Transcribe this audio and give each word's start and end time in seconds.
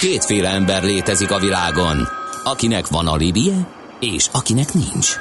Kétféle 0.00 0.48
ember 0.48 0.82
létezik 0.82 1.30
a 1.30 1.38
világon, 1.38 2.08
akinek 2.44 2.86
van 2.86 3.06
alibije, 3.06 3.68
és 4.00 4.28
akinek 4.32 4.72
nincs. 4.72 5.16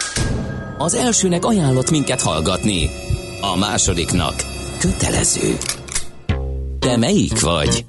Az 0.77 0.93
elsőnek 0.93 1.45
ajánlott 1.45 1.91
minket 1.91 2.21
hallgatni, 2.21 2.89
a 3.41 3.57
másodiknak 3.57 4.33
kötelező. 4.79 5.57
Te 6.79 6.97
melyik 6.97 7.41
vagy? 7.41 7.85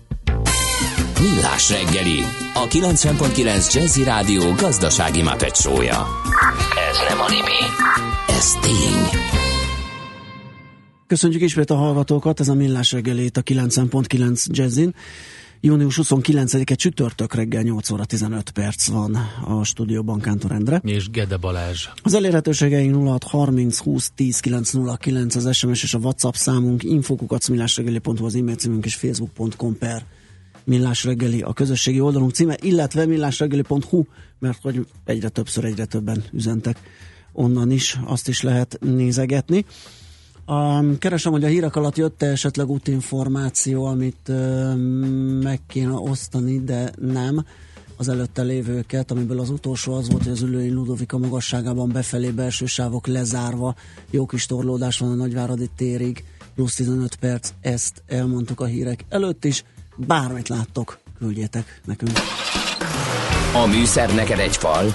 Millás 1.21 1.71
reggeli, 1.71 2.21
a 2.55 2.67
90.9 2.67 3.75
Jazzy 3.75 4.05
Rádió 4.05 4.53
gazdasági 4.53 5.23
mapetsója. 5.23 6.07
Ez 6.91 6.97
nem 7.09 7.21
animi, 7.21 7.61
ez 8.29 8.53
tény. 8.53 9.21
Köszönjük 11.07 11.43
ismét 11.43 11.71
a 11.71 11.77
hallgatókat, 11.77 12.41
ez 12.41 12.49
a 12.49 12.55
Millás 12.55 12.93
reggeli 12.93 13.25
itt 13.25 13.37
a 13.37 13.43
90.9 13.43 14.47
Jazzin. 14.47 14.95
Június 15.63 15.99
29-e 16.03 16.75
csütörtök 16.75 17.35
reggel 17.35 17.63
8 17.63 17.91
óra 17.91 18.05
15 18.05 18.51
perc 18.51 18.87
van 18.87 19.15
a 19.45 19.65
stúdióban 19.65 20.21
Kántor 20.21 20.53
Endre. 20.53 20.81
És 20.85 21.11
Gede 21.11 21.37
Balázs. 21.37 21.89
Az 22.03 22.15
elérhetőségeink 22.15 23.09
06 23.09 23.25
30 23.25 23.79
20 23.79 24.11
10 24.15 24.41
909 24.41 25.35
az 25.35 25.57
SMS 25.57 25.83
és 25.83 25.95
a 25.95 25.99
WhatsApp 25.99 26.33
számunk 26.33 26.83
infokukacmillásreggeli.hu 26.83 28.25
az 28.25 28.35
e-mail 28.35 28.57
címünk 28.57 28.85
és 28.85 28.95
facebook.com 28.95 29.79
per 29.79 30.05
Millás 30.65 31.05
reggeli 31.05 31.43
a 31.43 31.53
közösségi 31.53 32.01
oldalunk 32.01 32.33
címe, 32.33 32.57
illetve 32.61 33.07
millásreggeli.hu, 33.07 34.05
mert 34.39 34.59
hogy 34.63 34.87
egyre 35.05 35.29
többször, 35.29 35.65
egyre 35.65 35.85
többen 35.85 36.25
üzentek 36.33 36.79
onnan 37.33 37.71
is, 37.71 37.99
azt 38.05 38.29
is 38.29 38.43
lehet 38.43 38.79
nézegetni. 38.81 39.65
Um, 40.47 40.99
keresem, 40.99 41.33
hogy 41.33 41.45
a 41.45 41.49
hírek 41.49 41.77
alatt 41.77 41.97
jött-e 41.97 42.27
esetleg 42.27 42.69
útinformáció, 42.69 43.85
amit 43.85 44.29
uh, 44.29 44.77
meg 45.43 45.61
kéne 45.67 45.93
osztani, 45.93 46.65
de 46.65 46.93
nem. 46.99 47.45
Az 47.97 48.09
előtte 48.09 48.43
lévőket, 48.43 49.11
amiből 49.11 49.41
az 49.41 49.51
utolsó 49.51 49.95
az 49.95 50.11
volt, 50.11 50.23
hogy 50.23 50.33
az 50.33 50.43
ülői 50.43 50.71
Ludovika 50.71 51.19
magasságában 51.19 51.89
befelé 51.89 52.31
belső 52.31 52.67
sávok 52.67 53.07
lezárva, 53.07 53.75
jó 54.11 54.27
kis 54.27 54.47
torlódás 54.47 54.99
van 54.99 55.11
a 55.11 55.15
Nagyváradi 55.15 55.71
térig, 55.77 56.25
plusz 56.55 56.75
15 56.75 57.15
perc, 57.15 57.51
ezt 57.61 58.03
elmondtuk 58.07 58.61
a 58.61 58.65
hírek 58.65 59.05
előtt 59.09 59.45
is, 59.45 59.65
bármit 59.97 60.49
láttok, 60.49 60.99
küldjétek 61.19 61.81
nekünk. 61.85 62.13
A 63.55 63.67
műszer 63.67 64.15
neked 64.15 64.39
egy 64.39 64.57
fal, 64.57 64.95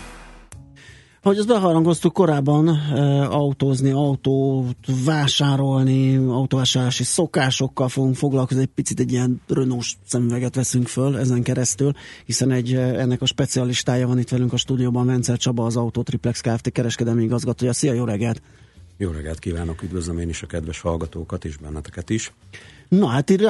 Ahogy 1.23 1.37
azt 1.37 1.47
beharangoztuk 1.47 2.13
korábban, 2.13 2.67
e, 2.67 3.25
autózni, 3.27 3.91
autót 3.91 4.75
vásárolni, 5.05 6.15
autóvásárlási 6.15 7.03
szokásokkal 7.03 7.89
fogunk 7.89 8.15
foglalkozni, 8.15 8.61
egy 8.61 8.69
picit 8.75 8.99
egy 8.99 9.11
ilyen 9.11 9.41
renault 9.47 9.85
szemüveget 10.05 10.55
veszünk 10.55 10.87
föl 10.87 11.17
ezen 11.17 11.43
keresztül, 11.43 11.91
hiszen 12.25 12.51
egy 12.51 12.73
ennek 12.73 13.21
a 13.21 13.25
specialistája 13.25 14.07
van 14.07 14.19
itt 14.19 14.29
velünk 14.29 14.53
a 14.53 14.57
stúdióban, 14.57 15.05
Vencer 15.05 15.37
Csaba, 15.37 15.65
az 15.65 15.77
Autotriplex 15.77 16.41
Kft. 16.41 16.71
kereskedelmi 16.71 17.23
igazgatója. 17.23 17.73
Szia, 17.73 17.93
jó 17.93 18.03
reggelt! 18.03 18.41
Jó 18.97 19.11
reggelt 19.11 19.39
kívánok, 19.39 19.83
üdvözlöm 19.83 20.19
én 20.19 20.29
is 20.29 20.41
a 20.41 20.47
kedves 20.47 20.79
hallgatókat 20.79 21.45
és 21.45 21.57
benneteket 21.57 22.09
is. 22.09 22.33
Na 22.97 23.07
hát 23.07 23.29
itt 23.29 23.41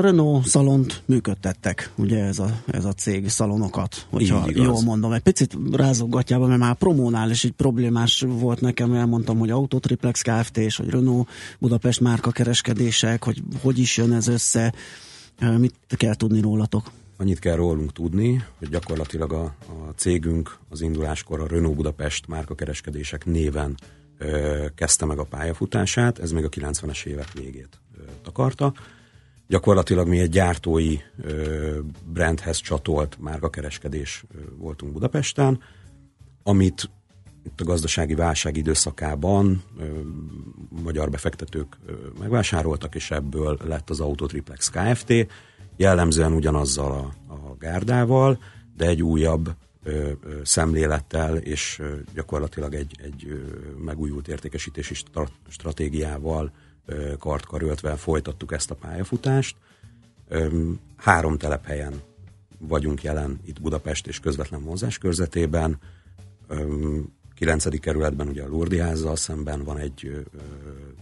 Renault 0.00 0.46
szalont 0.46 1.02
működtettek, 1.04 1.90
ugye 1.94 2.24
ez 2.24 2.38
a, 2.38 2.62
ez 2.66 2.84
a 2.84 2.92
cég 2.92 3.28
szalonokat, 3.28 4.06
hogyha 4.10 4.46
jól 4.50 4.82
mondom. 4.82 5.12
Egy 5.12 5.22
picit 5.22 5.56
rázogatjában, 5.72 6.48
mert 6.48 6.60
már 6.60 6.74
promónál 6.74 7.30
is 7.30 7.44
egy 7.44 7.52
problémás 7.52 8.24
volt 8.28 8.60
nekem, 8.60 8.92
elmondtam, 8.92 9.38
hogy 9.38 9.50
Autotriplex 9.50 10.22
Kft. 10.22 10.56
és 10.56 10.76
hogy 10.76 10.88
Renault 10.88 11.28
Budapest 11.58 12.00
márka 12.00 12.30
kereskedések, 12.30 13.24
hogy 13.24 13.42
hogy 13.62 13.78
is 13.78 13.96
jön 13.96 14.12
ez 14.12 14.28
össze, 14.28 14.74
mit 15.58 15.74
kell 15.86 16.14
tudni 16.14 16.40
rólatok? 16.40 16.90
Annyit 17.16 17.38
kell 17.38 17.56
rólunk 17.56 17.92
tudni, 17.92 18.44
hogy 18.58 18.68
gyakorlatilag 18.68 19.32
a, 19.32 19.42
a 19.66 19.92
cégünk 19.96 20.58
az 20.68 20.80
induláskor 20.80 21.40
a 21.40 21.46
Renault 21.46 21.76
Budapest 21.76 22.26
márkakereskedések 22.26 23.24
néven 23.24 23.74
ö, 24.18 24.64
kezdte 24.74 25.04
meg 25.04 25.18
a 25.18 25.24
pályafutását, 25.24 26.18
ez 26.18 26.30
még 26.30 26.44
a 26.44 26.48
90-es 26.48 27.04
évek 27.04 27.32
végét 27.32 27.78
takarta. 28.22 28.72
Gyakorlatilag 29.48 30.08
mi 30.08 30.18
egy 30.18 30.30
gyártói 30.30 30.98
brandhez 32.04 32.58
csatolt 32.58 33.16
márkakereskedés 33.20 34.24
voltunk 34.56 34.92
Budapesten, 34.92 35.60
amit 36.42 36.90
itt 37.44 37.60
a 37.60 37.64
gazdasági 37.64 38.14
válság 38.14 38.56
időszakában 38.56 39.62
ö, 39.78 39.84
magyar 40.82 41.10
befektetők 41.10 41.76
ö, 41.86 41.92
megvásároltak, 42.18 42.94
és 42.94 43.10
ebből 43.10 43.58
lett 43.64 43.90
az 43.90 44.00
Autotriplex 44.00 44.70
Kft. 44.70 45.12
Jellemzően 45.76 46.32
ugyanazzal 46.32 46.92
a, 46.92 47.32
a 47.32 47.56
gárdával, 47.58 48.38
de 48.76 48.86
egy 48.86 49.02
újabb 49.02 49.54
ö, 49.82 50.10
szemlélettel 50.42 51.36
és 51.36 51.82
gyakorlatilag 52.14 52.74
egy, 52.74 52.96
egy 53.02 53.42
megújult 53.84 54.28
értékesítési 54.28 54.94
stratégiával 55.48 56.52
kart 57.18 57.46
karöltve 57.46 57.96
folytattuk 57.96 58.52
ezt 58.52 58.70
a 58.70 58.74
pályafutást. 58.74 59.56
Három 60.96 61.38
telephelyen 61.38 62.02
vagyunk 62.58 63.02
jelen 63.02 63.40
itt 63.44 63.60
Budapest 63.60 64.06
és 64.06 64.20
közvetlen 64.20 64.60
mozás 64.60 64.98
körzetében. 64.98 65.78
9. 67.34 67.80
kerületben 67.80 68.28
ugye 68.28 68.42
a 68.42 68.48
Lurdi 68.48 68.78
házzal 68.78 69.16
szemben 69.16 69.64
van 69.64 69.78
egy 69.78 70.26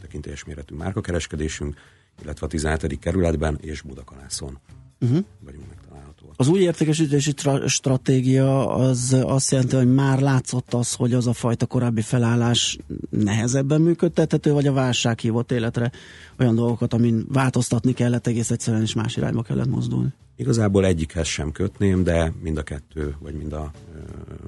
tekintélyes 0.01 0.45
méretű 0.45 0.75
márkakereskedésünk, 0.75 1.77
illetve 2.23 2.47
a 2.47 2.49
17. 2.49 2.99
kerületben 2.99 3.59
és 3.61 3.81
Budakalászon 3.81 4.59
uh-huh. 5.01 5.25
vagyunk 5.41 5.69
megtalálhatóak. 5.69 6.12
Az 6.37 6.49
új 6.49 6.61
értékesítési 6.61 7.33
tra- 7.33 7.69
stratégia 7.69 8.75
az 8.75 9.17
azt 9.23 9.51
jelenti, 9.51 9.77
hogy 9.77 9.95
már 9.95 10.21
látszott 10.21 10.75
az, 10.75 10.95
hogy 10.95 11.13
az 11.15 11.27
a 11.27 11.33
fajta 11.33 11.67
korábbi 11.67 12.01
felállás 12.01 12.79
nehezebben 13.11 13.81
működtethető, 13.81 14.53
vagy 14.53 14.67
a 14.67 14.73
válság 14.73 15.19
hívott 15.19 15.53
életre 15.53 15.91
olyan 16.39 16.55
dolgokat, 16.55 16.93
amin 16.93 17.27
változtatni 17.29 17.93
kellett 17.93 18.27
egész 18.27 18.51
egyszerűen, 18.51 18.83
és 18.83 18.95
más 18.95 19.17
irányba 19.17 19.43
kellett 19.43 19.69
mozdulni? 19.69 20.13
Igazából 20.37 20.87
egyikhez 20.87 21.27
sem 21.27 21.53
kötném, 21.53 22.03
de 22.03 22.33
mind 22.43 22.57
a 22.57 22.63
kettő, 22.63 23.17
vagy 23.19 23.35
mind 23.35 23.53
a, 23.53 23.71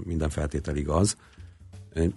minden 0.05 0.31
feltétel 0.31 0.77
igaz. 0.77 1.17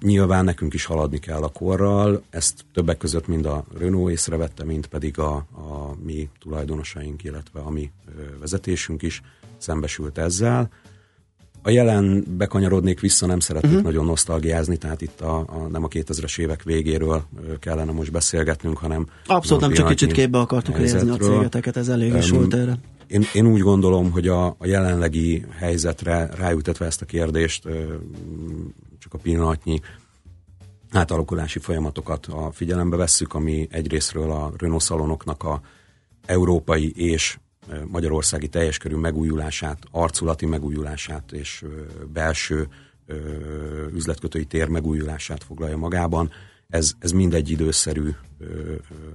Nyilván 0.01 0.43
nekünk 0.43 0.73
is 0.73 0.85
haladni 0.85 1.19
kell 1.19 1.41
a 1.43 1.49
korral, 1.49 2.23
ezt 2.29 2.65
többek 2.73 2.97
között 2.97 3.27
mind 3.27 3.45
a 3.45 3.65
Renault 3.77 4.11
észrevette, 4.11 4.63
mint 4.63 4.87
pedig 4.87 5.19
a, 5.19 5.35
a 5.35 5.95
mi 6.03 6.29
tulajdonosaink, 6.39 7.23
illetve 7.23 7.59
a 7.59 7.69
mi 7.69 7.91
vezetésünk 8.39 9.01
is 9.01 9.21
szembesült 9.57 10.17
ezzel. 10.17 10.69
A 11.63 11.69
jelen 11.69 12.23
bekanyarodnék 12.37 12.99
vissza, 12.99 13.25
nem 13.25 13.39
szeretnék 13.39 13.71
uh-huh. 13.71 13.85
nagyon 13.85 14.05
nosztalgiázni, 14.05 14.77
tehát 14.77 15.01
itt 15.01 15.21
a, 15.21 15.37
a, 15.37 15.67
nem 15.71 15.83
a 15.83 15.87
2000-es 15.87 16.39
évek 16.39 16.63
végéről 16.63 17.23
kellene 17.59 17.91
most 17.91 18.11
beszélgetnünk, 18.11 18.77
hanem... 18.77 19.07
Abszolút 19.25 19.61
nem 19.61 19.71
csak 19.71 19.87
kicsit 19.87 20.11
képbe 20.11 20.39
akartuk 20.39 20.75
helyezni 20.75 21.09
a 21.09 21.15
cégeteket, 21.15 21.77
ez 21.77 21.87
elég 21.87 22.13
is 22.13 22.31
um, 22.31 22.37
volt 22.37 22.53
erre. 22.53 22.77
Én, 23.07 23.23
én 23.33 23.47
úgy 23.47 23.61
gondolom, 23.61 24.11
hogy 24.11 24.27
a, 24.27 24.45
a 24.45 24.65
jelenlegi 24.65 25.45
helyzetre 25.57 26.29
rájutatva 26.37 26.85
ezt 26.85 27.01
a 27.01 27.05
kérdést, 27.05 27.63
csak 28.99 29.13
a 29.13 29.17
pillanatnyi 29.17 29.79
átalakulási 30.91 31.59
folyamatokat 31.59 32.25
a 32.25 32.51
figyelembe 32.51 32.95
vesszük, 32.95 33.33
ami 33.33 33.67
egyrésztről 33.71 34.31
a 34.31 34.51
Renault 34.57 34.81
szalonoknak 34.81 35.43
a 35.43 35.61
európai 36.25 36.91
és 36.95 37.37
magyarországi 37.87 38.47
teljes 38.47 38.77
körű 38.77 38.95
megújulását, 38.95 39.83
arculati 39.91 40.45
megújulását 40.45 41.31
és 41.31 41.65
belső 42.13 42.67
üzletkötői 43.93 44.45
tér 44.45 44.67
megújulását 44.67 45.43
foglalja 45.43 45.77
magában. 45.77 46.31
Ez, 46.69 46.91
ez 46.99 47.11
mindegy 47.11 47.49
időszerű, 47.49 48.09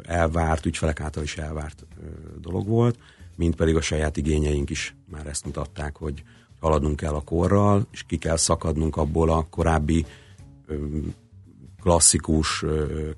elvárt, 0.02 0.66
ügyfelek 0.66 1.00
által 1.00 1.22
is 1.22 1.36
elvárt 1.36 1.86
dolog 2.40 2.66
volt, 2.66 2.98
mint 3.36 3.56
pedig 3.56 3.76
a 3.76 3.80
saját 3.80 4.16
igényeink 4.16 4.70
is 4.70 4.96
már 5.10 5.26
ezt 5.26 5.44
mutatták, 5.44 5.96
hogy 5.96 6.22
haladnunk 6.60 6.96
kell 6.96 7.14
a 7.14 7.20
korral, 7.20 7.86
és 7.90 8.02
ki 8.02 8.16
kell 8.16 8.36
szakadnunk 8.36 8.96
abból 8.96 9.30
a 9.30 9.46
korábbi 9.50 10.06
klasszikus 11.82 12.64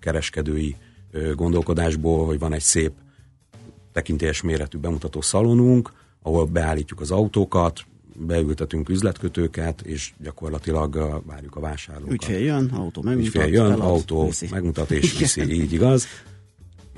kereskedői 0.01 0.77
gondolkodásból, 1.35 2.27
hogy 2.27 2.39
van 2.39 2.53
egy 2.53 2.61
szép 2.61 2.93
tekintélyes 3.95 4.43
méretű 4.43 4.79
bemutató 4.79 5.21
szalonunk, 5.21 5.93
ahol 6.23 6.45
beállítjuk 6.45 7.01
az 7.01 7.11
autókat, 7.11 7.81
beültetünk 8.17 8.89
üzletkötőket, 8.89 9.81
és 9.81 10.13
gyakorlatilag 10.19 11.23
várjuk 11.27 11.57
a 11.57 11.61
vásárlókat. 11.61 12.13
Ügyfél 12.13 12.39
jön, 12.39 12.71
autó 12.73 13.03
megmutat, 13.03 13.35
Ügyfél 13.35 13.53
jön, 13.53 13.65
elad, 13.71 13.81
autó 13.81 14.25
viszi. 14.25 14.49
megmutat 14.51 14.91
és 14.91 15.19
viszi, 15.19 15.53
így 15.53 15.73
igaz. 15.73 16.07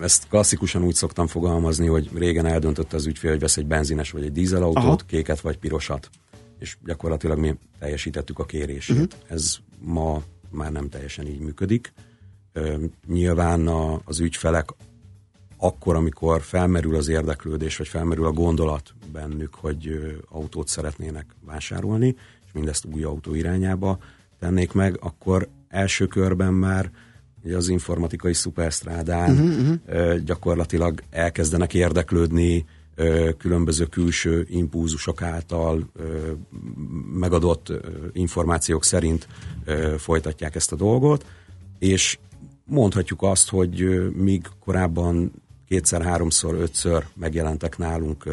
ezt 0.00 0.28
klasszikusan 0.28 0.82
úgy 0.82 0.94
szoktam 0.94 1.26
fogalmazni, 1.26 1.86
hogy 1.86 2.10
régen 2.14 2.46
eldöntötte 2.46 2.96
az 2.96 3.06
ügyfél, 3.06 3.30
hogy 3.30 3.40
vesz 3.40 3.56
egy 3.56 3.66
benzines 3.66 4.10
vagy 4.10 4.24
egy 4.24 4.32
dízelautót, 4.32 4.84
Aha. 4.84 4.96
kéket 5.06 5.40
vagy 5.40 5.58
pirosat. 5.58 6.10
És 6.58 6.76
gyakorlatilag 6.84 7.38
mi 7.38 7.54
teljesítettük 7.78 8.38
a 8.38 8.44
kérését. 8.44 8.96
Uh-huh. 8.96 9.20
Ez 9.28 9.56
ma 9.78 10.22
már 10.50 10.72
nem 10.72 10.88
teljesen 10.88 11.26
így 11.26 11.40
működik. 11.40 11.92
Nyilván 13.06 13.68
az 14.04 14.20
ügyfelek 14.20 14.68
akkor, 15.56 15.94
amikor 15.94 16.42
felmerül 16.42 16.96
az 16.96 17.08
érdeklődés, 17.08 17.76
vagy 17.76 17.88
felmerül 17.88 18.26
a 18.26 18.32
gondolat 18.32 18.94
bennük, 19.12 19.54
hogy 19.54 20.16
autót 20.28 20.68
szeretnének 20.68 21.26
vásárolni, 21.44 22.16
és 22.46 22.52
mindezt 22.52 22.84
új 22.84 23.02
autó 23.02 23.34
irányába 23.34 23.98
tennék 24.38 24.72
meg, 24.72 24.98
akkor 25.00 25.48
első 25.68 26.06
körben 26.06 26.54
már 26.54 26.90
az 27.54 27.68
informatikai 27.68 28.32
szuperstrádán 28.32 29.30
uh-huh, 29.30 29.78
uh-huh. 29.88 30.16
gyakorlatilag 30.16 31.02
elkezdenek 31.10 31.74
érdeklődni 31.74 32.64
különböző 33.38 33.84
külső 33.84 34.46
impulzusok 34.50 35.22
által 35.22 35.90
megadott 37.12 37.72
információk 38.12 38.84
szerint 38.84 39.28
folytatják 39.98 40.54
ezt 40.54 40.72
a 40.72 40.76
dolgot, 40.76 41.26
és 41.78 42.18
mondhatjuk 42.64 43.22
azt, 43.22 43.50
hogy 43.50 44.08
míg 44.14 44.46
korábban 44.64 45.32
kétszer, 45.68 46.02
háromszor, 46.02 46.54
ötször 46.54 47.06
megjelentek 47.14 47.78
nálunk 47.78 48.26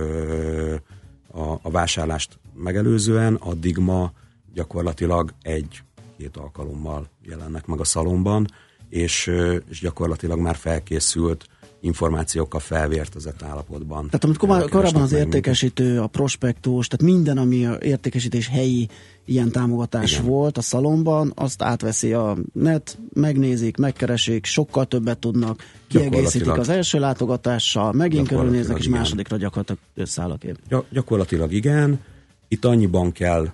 a, 1.31 1.51
a 1.61 1.71
vásárlást 1.71 2.39
megelőzően, 2.53 3.35
addig 3.35 3.77
ma 3.77 4.11
gyakorlatilag 4.53 5.33
egy-két 5.41 6.37
alkalommal 6.37 7.09
jelennek 7.21 7.65
meg 7.65 7.79
a 7.79 7.83
szalomban, 7.83 8.47
és, 8.89 9.31
és 9.69 9.79
gyakorlatilag 9.79 10.39
már 10.39 10.55
felkészült 10.55 11.47
információkkal 11.83 12.59
felvértezett 12.59 13.43
állapotban. 13.43 14.05
Tehát 14.05 14.23
amit 14.23 14.37
korábban, 14.69 15.01
az 15.01 15.11
értékesítő, 15.11 15.99
a 15.99 16.07
prospektus, 16.07 16.87
tehát 16.87 17.15
minden, 17.15 17.37
ami 17.37 17.65
a 17.65 17.77
értékesítés 17.81 18.47
helyi 18.47 18.87
ilyen 19.25 19.51
támogatás 19.51 20.11
Igen. 20.11 20.25
volt 20.25 20.57
a 20.57 20.61
szalomban, 20.61 21.31
azt 21.35 21.61
átveszi 21.61 22.13
a 22.13 22.37
net, 22.53 22.97
megnézik, 23.13 23.77
megkeresik, 23.77 24.45
sokkal 24.45 24.85
többet 24.85 25.17
tudnak, 25.17 25.63
kiegészítik 25.87 26.51
az 26.51 26.69
első 26.69 26.99
látogatással, 26.99 27.91
megint 27.93 28.27
körülnéznek, 28.27 28.77
és 28.77 28.85
igen. 28.85 28.97
másodikra 28.97 29.37
gyakorlatilag 29.37 29.81
összeáll 29.95 30.31
a 30.31 30.37
kép. 30.37 30.57
Gy- 30.69 30.85
gyakorlatilag 30.91 31.51
igen. 31.51 31.99
Itt 32.47 32.65
annyiban 32.65 33.11
kell 33.11 33.51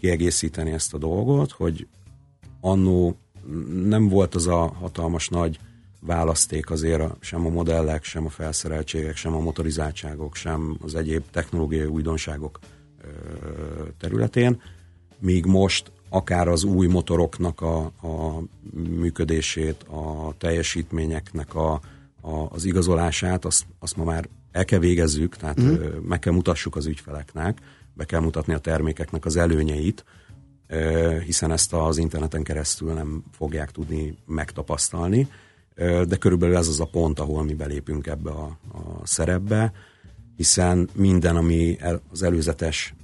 kiegészíteni 0.00 0.70
ezt 0.70 0.94
a 0.94 0.98
dolgot, 0.98 1.52
hogy 1.52 1.86
annó 2.60 3.16
nem 3.84 4.08
volt 4.08 4.34
az 4.34 4.46
a 4.46 4.72
hatalmas 4.80 5.28
nagy 5.28 5.58
választék 6.00 6.70
azért 6.70 7.00
a, 7.00 7.16
sem 7.20 7.46
a 7.46 7.48
modellek, 7.48 8.04
sem 8.04 8.24
a 8.24 8.28
felszereltségek, 8.28 9.16
sem 9.16 9.34
a 9.34 9.40
motorizáltságok, 9.40 10.34
sem 10.34 10.76
az 10.82 10.94
egyéb 10.94 11.22
technológiai 11.30 11.86
újdonságok 11.86 12.58
területén, 13.98 14.60
míg 15.18 15.44
most 15.44 15.92
akár 16.08 16.48
az 16.48 16.64
új 16.64 16.86
motoroknak 16.86 17.60
a, 17.60 17.78
a 17.84 18.42
működését, 18.72 19.82
a 19.82 20.34
teljesítményeknek 20.38 21.54
a, 21.54 21.72
a, 22.20 22.32
az 22.50 22.64
igazolását, 22.64 23.44
azt, 23.44 23.66
azt 23.78 23.96
ma 23.96 24.04
már 24.04 24.28
el 24.52 24.64
kell 24.64 24.78
végezzük, 24.78 25.36
tehát 25.36 25.60
mm. 25.60 25.74
meg 26.08 26.18
kell 26.18 26.32
mutassuk 26.32 26.76
az 26.76 26.86
ügyfeleknek, 26.86 27.58
be 27.94 28.04
kell 28.04 28.20
mutatni 28.20 28.54
a 28.54 28.58
termékeknek 28.58 29.24
az 29.24 29.36
előnyeit, 29.36 30.04
hiszen 31.24 31.50
ezt 31.50 31.72
az 31.72 31.98
interneten 31.98 32.42
keresztül 32.42 32.92
nem 32.92 33.24
fogják 33.32 33.70
tudni 33.70 34.16
megtapasztalni 34.26 35.28
de 36.08 36.16
körülbelül 36.18 36.56
ez 36.56 36.68
az 36.68 36.80
a 36.80 36.84
pont, 36.84 37.18
ahol 37.18 37.44
mi 37.44 37.54
belépünk 37.54 38.06
ebbe 38.06 38.30
a, 38.30 38.58
a 38.72 39.06
szerepbe, 39.06 39.72
hiszen 40.36 40.88
minden, 40.94 41.36
ami 41.36 41.76
el, 41.80 42.02
az 42.10 42.22
előzetes 42.22 42.94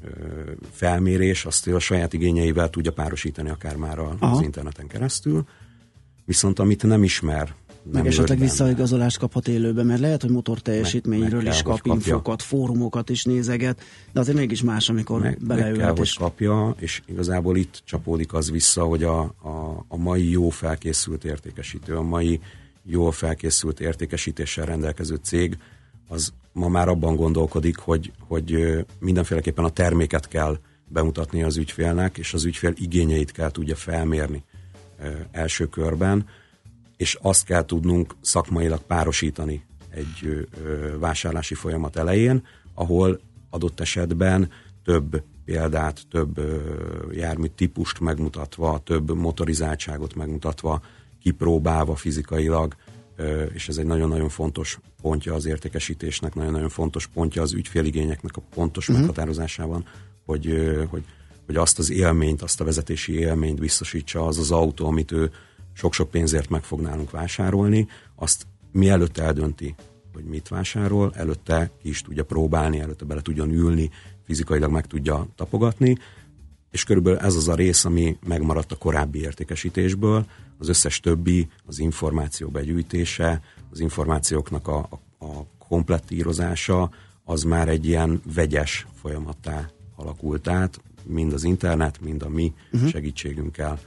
felmérés, 0.71 1.45
azt 1.45 1.67
a 1.67 1.79
saját 1.79 2.13
igényeivel 2.13 2.71
tudja 2.71 2.93
párosítani 2.93 3.51
akár 3.51 3.77
már 3.77 3.99
az 3.99 4.15
Aha. 4.19 4.43
interneten 4.43 4.87
keresztül, 4.87 5.47
viszont 6.25 6.59
amit 6.59 6.83
nem 6.83 7.03
ismer, 7.03 7.55
nem 7.83 8.03
meg 8.03 8.07
esetleg 8.07 8.39
visszaigazolást 8.39 9.19
kaphat 9.19 9.49
élőben, 9.49 9.87
mert 9.87 10.01
lehet, 10.01 10.23
hogy 10.23 10.31
motor 10.31 10.61
teljesítményről 10.61 11.43
meg, 11.43 11.45
meg 11.45 11.53
is 11.53 11.63
kap 11.63 11.81
infokat, 11.83 12.43
fórumokat 12.43 13.11
is 13.11 13.25
nézeget, 13.25 13.81
de 14.13 14.21
azért 14.21 14.37
mégis 14.37 14.63
más, 14.63 14.89
amikor 14.89 15.21
meg, 15.21 15.39
beleülhet. 15.47 15.77
Meg 15.77 15.95
kell, 15.95 16.05
és... 16.05 16.17
hogy 16.17 16.27
kapja, 16.27 16.75
és 16.79 17.03
igazából 17.07 17.57
itt 17.57 17.83
csapódik 17.85 18.33
az 18.33 18.51
vissza, 18.51 18.85
hogy 18.85 19.03
a, 19.03 19.21
a, 19.21 19.85
a 19.89 19.97
mai 19.97 20.31
jó 20.31 20.49
felkészült 20.49 21.25
értékesítő, 21.25 21.97
a 21.97 22.03
mai 22.03 22.41
jól 22.85 23.13
felkészült 23.13 23.81
értékesítéssel 23.81 24.65
rendelkező 24.65 25.15
cég, 25.23 25.59
az 26.09 26.33
ma 26.53 26.69
már 26.69 26.89
abban 26.89 27.17
gondolkodik, 27.17 27.77
hogy, 27.77 28.13
hogy 28.27 28.79
mindenféleképpen 28.99 29.65
a 29.65 29.71
terméket 29.71 30.29
kell 30.29 30.59
bemutatni 30.89 31.43
az 31.43 31.57
ügyfélnek, 31.57 32.19
és 32.19 32.35
az 32.35 32.45
ügyfél 32.45 32.73
igényeit 32.77 33.33
kell 33.33 33.51
tudja 33.51 33.77
felmérni 33.77 34.45
első 35.31 35.67
körben, 35.67 36.27
és 36.97 37.19
azt 37.23 37.45
kell 37.45 37.65
tudnunk 37.65 38.15
szakmailag 38.21 38.81
párosítani 38.83 39.65
egy 39.91 40.49
vásárlási 40.99 41.55
folyamat 41.55 41.97
elején, 41.97 42.47
ahol 42.75 43.21
adott 43.51 43.81
esetben 43.81 44.51
több 44.85 45.23
példát, 45.45 46.03
több 46.11 46.41
jármű 47.13 47.47
típust 47.47 48.01
megmutatva, 48.01 48.81
több 48.85 49.17
motorizáltságot 49.17 50.15
megmutatva 50.15 50.83
kipróbálva 51.25 51.95
fizikailag, 51.95 52.75
és 53.53 53.69
ez 53.69 53.77
egy 53.77 53.87
nagyon-nagyon 53.87 54.29
fontos 54.29 54.79
pontja 55.03 55.35
az 55.35 55.47
értékesítésnek, 55.47 56.35
nagyon-nagyon 56.35 56.69
fontos 56.69 57.07
pontja 57.07 57.43
az 57.43 57.53
ügyféligényeknek 57.53 58.37
a 58.37 58.43
pontos 58.55 58.89
uh-huh. 58.89 59.05
meghatározásában, 59.05 59.85
hogy, 60.27 60.47
hogy, 60.91 61.05
hogy 61.47 61.57
azt 61.57 61.79
az 61.79 61.91
élményt, 61.91 62.43
azt 62.43 62.61
a 62.61 62.65
vezetési 62.65 63.19
élményt 63.19 63.61
biztosítsa 63.61 64.27
az 64.27 64.39
az 64.39 64.51
autó, 64.51 64.87
amit 64.87 65.13
ő 65.13 65.31
sok-sok 65.73 66.11
pénzért 66.11 66.49
meg 66.49 66.63
fog 66.63 66.81
nálunk 66.81 67.11
vásárolni, 67.11 67.89
azt 68.15 68.47
mielőtt 68.73 69.19
eldönti, 69.19 69.75
hogy 70.15 70.25
mit 70.25 70.49
vásárol, 70.49 71.13
előtte 71.15 71.71
ki 71.83 71.89
is 71.89 72.03
tudja 72.03 72.25
próbálni, 72.25 72.81
előtte 72.81 73.05
bele 73.05 73.21
tudjon 73.21 73.51
ülni, 73.51 73.91
fizikailag 74.27 74.71
meg 74.71 74.87
tudja 74.87 75.27
tapogatni, 75.37 75.97
és 76.75 76.85
körülbelül 76.85 77.19
ez 77.19 77.35
az 77.35 77.49
a 77.49 77.55
rész, 77.55 77.85
ami 77.85 78.17
megmaradt 78.27 78.73
a 78.73 78.77
korábbi 78.77 79.21
értékesítésből, 79.21 80.27
az 80.59 80.69
összes 80.69 81.01
többi, 81.01 81.49
az 81.67 81.79
információ 81.79 82.49
begyűjtése, 82.49 83.41
az 83.71 83.81
információknak 83.81 84.69
a, 84.69 84.89
a, 85.19 85.25
a 85.25 85.47
komplettírozása, 85.69 86.91
az 87.25 87.43
már 87.43 87.69
egy 87.69 87.87
ilyen 87.87 88.23
vegyes 88.35 88.87
folyamattá 89.01 89.69
alakult 89.97 90.49
át, 90.49 90.81
mind 91.05 91.33
az 91.33 91.45
internet, 91.45 92.01
mind 92.01 92.23
a 92.23 92.29
mi 92.29 92.53
uh-huh. 92.73 92.89
segítségünkkel 92.89 93.79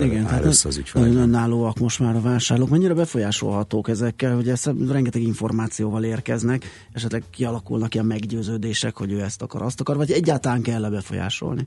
igen, 0.00 0.22
áll 0.22 0.28
tehát 0.28 0.44
össze 0.44 0.68
az 0.68 0.82
Nagyon 0.92 1.16
önállóak 1.16 1.78
most 1.78 1.98
már 1.98 2.16
a 2.16 2.20
vásárlók. 2.20 2.68
Mennyire 2.68 2.94
befolyásolhatók 2.94 3.88
ezekkel, 3.88 4.34
hogy 4.34 4.48
ezt 4.48 4.70
rengeteg 4.88 5.22
információval 5.22 6.04
érkeznek, 6.04 6.64
esetleg 6.92 7.24
kialakulnak 7.30 7.94
ilyen 7.94 8.06
meggyőződések, 8.06 8.96
hogy 8.96 9.12
ő 9.12 9.20
ezt 9.22 9.42
akar, 9.42 9.62
azt 9.62 9.80
akar, 9.80 9.96
vagy 9.96 10.10
egyáltalán 10.10 10.62
kell-e 10.62 10.90
befolyásolni? 10.90 11.66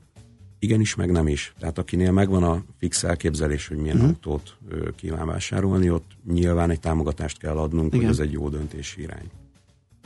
Igenis, 0.60 0.94
meg 0.94 1.10
nem 1.10 1.28
is. 1.28 1.52
Tehát 1.58 1.78
akinél 1.78 2.12
megvan 2.12 2.42
a 2.42 2.62
fix 2.78 3.02
elképzelés, 3.02 3.68
hogy 3.68 3.76
milyen 3.76 3.96
uh-huh. 3.96 4.10
autót 4.10 4.56
ö, 4.68 4.90
kíván 4.96 5.26
vásárolni, 5.26 5.90
ott 5.90 6.10
nyilván 6.26 6.70
egy 6.70 6.80
támogatást 6.80 7.38
kell 7.38 7.56
adnunk, 7.56 7.86
Igen. 7.86 8.00
hogy 8.00 8.10
ez 8.10 8.18
egy 8.18 8.32
jó 8.32 8.48
döntési 8.48 9.00
irány. 9.00 9.30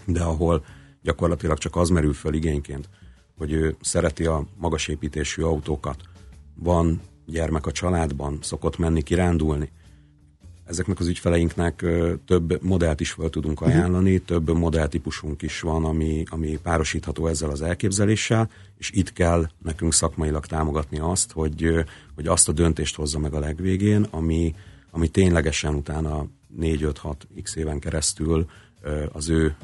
De 0.05 0.23
ahol 0.23 0.65
gyakorlatilag 1.03 1.59
csak 1.59 1.77
az 1.77 1.89
merül 1.89 2.13
föl 2.13 2.35
igényként, 2.35 2.89
hogy 3.37 3.53
ő 3.53 3.77
szereti 3.81 4.25
a 4.25 4.47
magas 4.57 4.89
építésű 4.89 5.43
autókat, 5.43 6.03
van 6.55 7.01
gyermek 7.27 7.67
a 7.67 7.73
családban, 7.73 8.39
szokott 8.41 8.79
menni 8.79 9.03
kirándulni, 9.03 9.71
ezeknek 10.65 11.01
az 11.01 11.07
ügyfeleinknek 11.07 11.85
több 12.27 12.63
modellt 12.63 13.01
is 13.01 13.11
fel 13.11 13.29
tudunk 13.29 13.61
mhm. 13.61 13.71
ajánlani, 13.71 14.19
több 14.19 14.51
modelltípusunk 14.51 15.43
is 15.43 15.61
van, 15.61 15.85
ami, 15.85 16.25
ami 16.29 16.59
párosítható 16.63 17.27
ezzel 17.27 17.51
az 17.51 17.63
elképzeléssel, 17.63 18.51
és 18.79 18.91
itt 18.91 19.13
kell 19.13 19.49
nekünk 19.63 19.93
szakmailag 19.93 20.47
támogatni 20.47 20.99
azt, 20.99 21.33
hogy, 21.33 21.85
hogy 22.15 22.27
azt 22.27 22.49
a 22.49 22.53
döntést 22.53 22.97
hozza 22.97 23.19
meg 23.19 23.35
a 23.35 23.39
legvégén, 23.39 24.07
ami, 24.11 24.55
ami 24.91 25.09
ténylegesen 25.09 25.75
utána 25.75 26.27
4-5-6 26.61 27.15
x 27.43 27.57
éven 27.57 27.79
keresztül 27.79 28.47
az 29.13 29.29
ő 29.29 29.57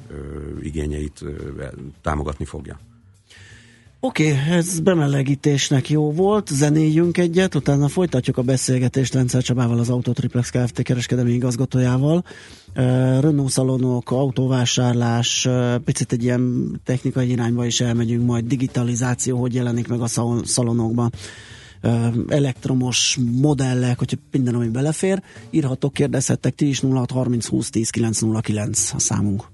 igényeit 0.62 1.24
támogatni 2.02 2.44
fogja. 2.44 2.78
Oké, 4.02 4.32
okay, 4.32 4.56
ez 4.56 4.80
bemelegítésnek 4.80 5.88
jó 5.90 6.12
volt, 6.12 6.48
zenéljünk 6.48 7.18
egyet, 7.18 7.54
utána 7.54 7.88
folytatjuk 7.88 8.36
a 8.38 8.42
beszélgetést 8.42 9.14
Lencer 9.14 9.42
Csabával, 9.42 9.78
az 9.78 9.90
Autotriplex 9.90 10.50
Kft. 10.50 10.82
kereskedelmi 10.82 11.32
igazgatójával. 11.32 12.24
Renault 13.20 13.50
szalonok, 13.50 14.10
autóvásárlás, 14.10 15.48
picit 15.84 16.12
egy 16.12 16.22
ilyen 16.22 16.74
technikai 16.84 17.30
irányba 17.30 17.66
is 17.66 17.80
elmegyünk, 17.80 18.26
majd 18.26 18.44
digitalizáció, 18.44 19.40
hogy 19.40 19.54
jelenik 19.54 19.88
meg 19.88 20.00
a 20.00 20.06
szalonokban. 20.44 21.12
elektromos 22.28 23.18
modellek, 23.40 23.98
hogyha 23.98 24.16
minden, 24.30 24.54
ami 24.54 24.68
belefér, 24.68 25.22
írhatok, 25.50 25.92
kérdezhettek 25.92 26.54
ti 26.54 26.68
is 26.68 26.80
0630 26.80 27.46
20 27.46 27.70
10 27.70 27.90
909 27.90 28.92
a 28.94 28.98
számunk. 28.98 29.44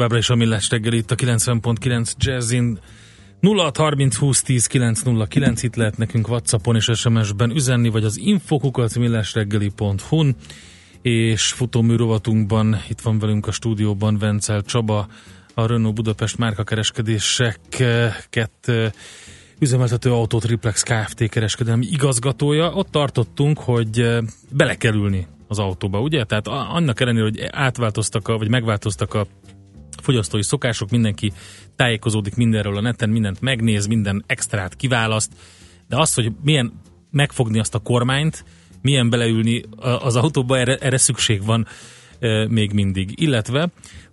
Továbbra 0.00 0.18
is 0.18 0.30
a 0.30 0.34
Millás 0.34 0.70
reggel 0.70 0.92
itt 0.92 1.10
a 1.10 1.14
90.9 1.14 2.12
Jazzin 2.16 2.78
0630 3.40 4.16
20 4.16 4.42
10 4.42 4.66
909 4.66 5.62
itt 5.62 5.76
lehet 5.76 5.96
nekünk 5.96 6.28
Whatsappon 6.28 6.76
és 6.76 6.90
SMS-ben 6.94 7.50
üzenni, 7.50 7.88
vagy 7.88 8.04
az 8.04 8.18
infokukat 8.18 8.98
millásreggeli.hu-n 8.98 10.36
és 11.02 11.52
futóműrovatunkban 11.52 12.82
itt 12.88 13.00
van 13.00 13.18
velünk 13.18 13.46
a 13.46 13.52
stúdióban 13.52 14.18
Vencel 14.18 14.62
Csaba, 14.62 15.08
a 15.54 15.66
Renault 15.66 15.94
Budapest 15.94 16.38
márkakereskedéseket 16.38 18.50
eh, 18.64 18.90
üzemeltető 19.58 20.12
Auto 20.12 20.38
Triplex 20.38 20.82
Kft. 20.82 21.28
kereskedelmi 21.28 21.86
igazgatója. 21.90 22.72
Ott 22.72 22.90
tartottunk, 22.90 23.58
hogy 23.58 24.00
eh, 24.00 24.18
bele 24.50 24.74
kell 24.74 24.94
ülni 24.94 25.26
az 25.48 25.58
autóba, 25.58 26.00
ugye? 26.00 26.24
Tehát 26.24 26.48
annak 26.48 27.00
ellenére, 27.00 27.24
hogy 27.24 27.48
átváltoztak, 27.50 28.28
a, 28.28 28.38
vagy 28.38 28.48
megváltoztak 28.48 29.14
a 29.14 29.26
fogyasztói 30.00 30.42
szokások, 30.42 30.90
mindenki 30.90 31.32
tájékozódik 31.76 32.34
mindenről 32.34 32.76
a 32.76 32.80
neten, 32.80 33.08
mindent 33.08 33.40
megnéz, 33.40 33.86
minden 33.86 34.24
extrát 34.26 34.76
kiválaszt, 34.76 35.32
de 35.88 35.96
az, 35.96 36.14
hogy 36.14 36.32
milyen 36.42 36.72
megfogni 37.10 37.58
azt 37.58 37.74
a 37.74 37.78
kormányt, 37.78 38.44
milyen 38.82 39.10
beleülni 39.10 39.62
az 39.78 40.16
autóba, 40.16 40.58
erre, 40.58 40.76
erre 40.76 40.96
szükség 40.96 41.44
van 41.44 41.66
még 42.48 42.72
mindig. 42.72 43.20
Illetve 43.20 43.70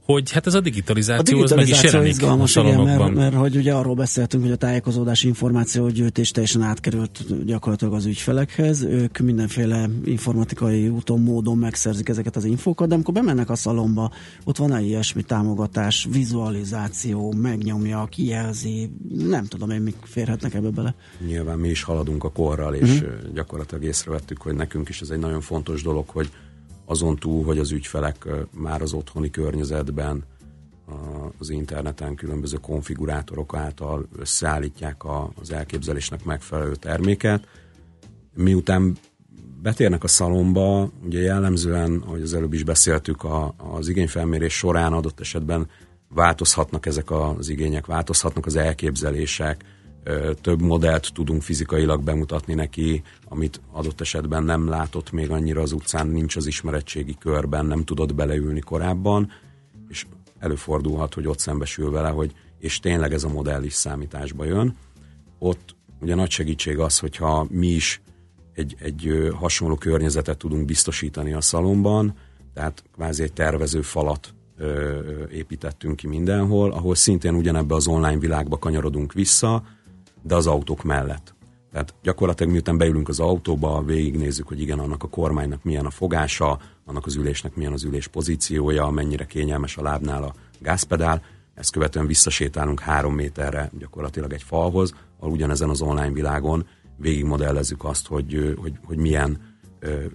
hogy 0.07 0.31
hát 0.31 0.47
ez 0.47 0.53
a 0.53 0.59
digitalizáció, 0.59 1.37
a 1.37 1.43
digitalizáció 1.43 1.87
ez 1.87 1.93
meg 1.93 2.05
is 2.05 2.09
izgalmas, 2.09 2.55
igen, 2.55 2.79
mert, 2.79 3.13
mert, 3.13 3.35
hogy 3.35 3.55
ugye 3.55 3.73
arról 3.73 3.95
beszéltünk, 3.95 4.43
hogy 4.43 4.51
a 4.51 4.55
tájékozódás 4.55 5.23
információgyűjtés 5.23 6.31
teljesen 6.31 6.61
átkerült 6.61 7.45
gyakorlatilag 7.45 7.93
az 7.93 8.05
ügyfelekhez, 8.05 8.81
ők 8.81 9.17
mindenféle 9.17 9.89
informatikai 10.05 10.87
úton, 10.87 11.19
módon 11.19 11.57
megszerzik 11.57 12.09
ezeket 12.09 12.35
az 12.35 12.45
infókat, 12.45 12.87
de 12.87 12.93
amikor 12.93 13.13
bemennek 13.13 13.49
a 13.49 13.55
szalomba, 13.55 14.11
ott 14.43 14.57
van-e 14.57 14.81
ilyesmi 14.81 15.23
támogatás, 15.23 16.07
vizualizáció, 16.11 17.33
megnyomja, 17.41 18.07
kijelzi, 18.09 18.91
nem 19.09 19.45
tudom 19.45 19.69
én, 19.69 19.81
mik 19.81 19.95
férhetnek 20.03 20.53
ebbe 20.53 20.69
bele. 20.69 20.95
Nyilván 21.25 21.59
mi 21.59 21.69
is 21.69 21.83
haladunk 21.83 22.23
a 22.23 22.31
korral, 22.31 22.73
és 22.73 22.89
uh-huh. 22.89 23.09
gyakorlatilag 23.33 23.83
észrevettük, 23.83 24.41
hogy 24.41 24.55
nekünk 24.55 24.89
is 24.89 25.01
ez 25.01 25.09
egy 25.09 25.19
nagyon 25.19 25.41
fontos 25.41 25.83
dolog, 25.83 26.09
hogy 26.09 26.29
azon 26.89 27.15
túl, 27.15 27.43
hogy 27.45 27.57
az 27.57 27.71
ügyfelek 27.71 28.27
már 28.51 28.81
az 28.81 28.93
otthoni 28.93 29.29
környezetben 29.29 30.23
az 31.39 31.49
interneten 31.49 32.15
különböző 32.15 32.57
konfigurátorok 32.57 33.55
által 33.55 34.07
összeállítják 34.17 35.01
az 35.41 35.51
elképzelésnek 35.51 36.23
megfelelő 36.23 36.75
terméket. 36.75 37.47
Miután 38.35 38.97
betérnek 39.61 40.03
a 40.03 40.07
szalomba, 40.07 40.91
ugye 41.05 41.19
jellemzően, 41.19 42.03
ahogy 42.05 42.21
az 42.21 42.33
előbb 42.33 42.53
is 42.53 42.63
beszéltük, 42.63 43.23
a, 43.23 43.53
az 43.57 43.87
igényfelmérés 43.87 44.53
során 44.53 44.93
adott 44.93 45.19
esetben 45.19 45.69
változhatnak 46.09 46.85
ezek 46.85 47.11
az 47.11 47.49
igények, 47.49 47.85
változhatnak 47.85 48.45
az 48.45 48.55
elképzelések, 48.55 49.63
több 50.41 50.61
modellt 50.61 51.13
tudunk 51.13 51.41
fizikailag 51.41 52.03
bemutatni 52.03 52.53
neki, 52.53 53.03
amit 53.27 53.61
adott 53.71 54.01
esetben 54.01 54.43
nem 54.43 54.67
látott 54.67 55.11
még 55.11 55.31
annyira 55.31 55.61
az 55.61 55.71
utcán, 55.71 56.07
nincs 56.07 56.35
az 56.35 56.45
ismeretségi 56.45 57.15
körben, 57.19 57.65
nem 57.65 57.83
tudott 57.83 58.15
beleülni 58.15 58.59
korábban, 58.59 59.31
és 59.89 60.05
előfordulhat, 60.39 61.13
hogy 61.13 61.27
ott 61.27 61.39
szembesül 61.39 61.91
vele, 61.91 62.09
hogy 62.09 62.33
és 62.59 62.79
tényleg 62.79 63.13
ez 63.13 63.23
a 63.23 63.29
modell 63.29 63.63
is 63.63 63.73
számításba 63.73 64.45
jön. 64.45 64.75
Ott 65.39 65.75
ugye 66.01 66.15
nagy 66.15 66.29
segítség 66.29 66.79
az, 66.79 66.99
hogyha 66.99 67.47
mi 67.49 67.67
is 67.67 68.01
egy, 68.53 68.75
egy 68.79 69.29
hasonló 69.33 69.75
környezetet 69.75 70.37
tudunk 70.37 70.65
biztosítani 70.65 71.33
a 71.33 71.41
szalomban, 71.41 72.15
tehát 72.53 72.83
kvázi 72.93 73.23
egy 73.23 73.33
tervező 73.33 73.81
falat 73.81 74.33
építettünk 75.31 75.95
ki 75.95 76.07
mindenhol, 76.07 76.71
ahol 76.71 76.95
szintén 76.95 77.33
ugyanebbe 77.33 77.75
az 77.75 77.87
online 77.87 78.17
világba 78.17 78.57
kanyarodunk 78.57 79.13
vissza, 79.13 79.63
de 80.27 80.35
az 80.35 80.47
autók 80.47 80.83
mellett. 80.83 81.35
Tehát 81.71 81.93
gyakorlatilag 82.03 82.51
miután 82.51 82.77
beülünk 82.77 83.09
az 83.09 83.19
autóba, 83.19 83.83
végignézzük, 83.83 84.47
hogy 84.47 84.61
igen, 84.61 84.79
annak 84.79 85.03
a 85.03 85.07
kormánynak 85.07 85.63
milyen 85.63 85.85
a 85.85 85.89
fogása, 85.89 86.59
annak 86.85 87.05
az 87.05 87.15
ülésnek 87.15 87.55
milyen 87.55 87.73
az 87.73 87.83
ülés 87.83 88.07
pozíciója, 88.07 88.89
mennyire 88.89 89.25
kényelmes 89.25 89.77
a 89.77 89.81
lábnál 89.81 90.23
a 90.23 90.33
gázpedál, 90.59 91.21
ezt 91.53 91.71
követően 91.71 92.07
visszasétálunk 92.07 92.79
három 92.79 93.13
méterre 93.13 93.71
gyakorlatilag 93.79 94.33
egy 94.33 94.43
falhoz, 94.43 94.93
ahol 95.19 95.33
ugyanezen 95.33 95.69
az 95.69 95.81
online 95.81 96.11
világon 96.11 96.67
végigmodellezzük 96.97 97.83
azt, 97.83 98.07
hogy, 98.07 98.55
hogy, 98.61 98.73
hogy 98.83 98.97
milyen 98.97 99.56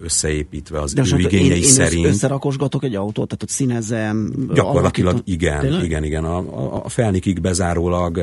összeépítve 0.01 0.81
az 0.81 0.93
De 0.93 1.03
ő 1.13 1.17
igényei 1.17 1.45
én, 1.49 1.55
én 1.55 1.63
szerint. 1.63 2.05
összerakosgatok 2.05 2.83
egy 2.83 2.95
autót, 2.95 3.27
tehát 3.27 3.43
ott 3.43 3.49
színezem. 3.49 4.33
Gyakorlatilag 4.53 5.13
alakítom. 5.13 5.33
igen, 5.33 5.59
Tényleg? 5.59 5.83
igen, 5.83 6.03
igen. 6.03 6.23
A, 6.23 6.37
a, 6.37 6.85
a 6.85 6.89
felnikig 6.89 7.41
bezárólag 7.41 8.19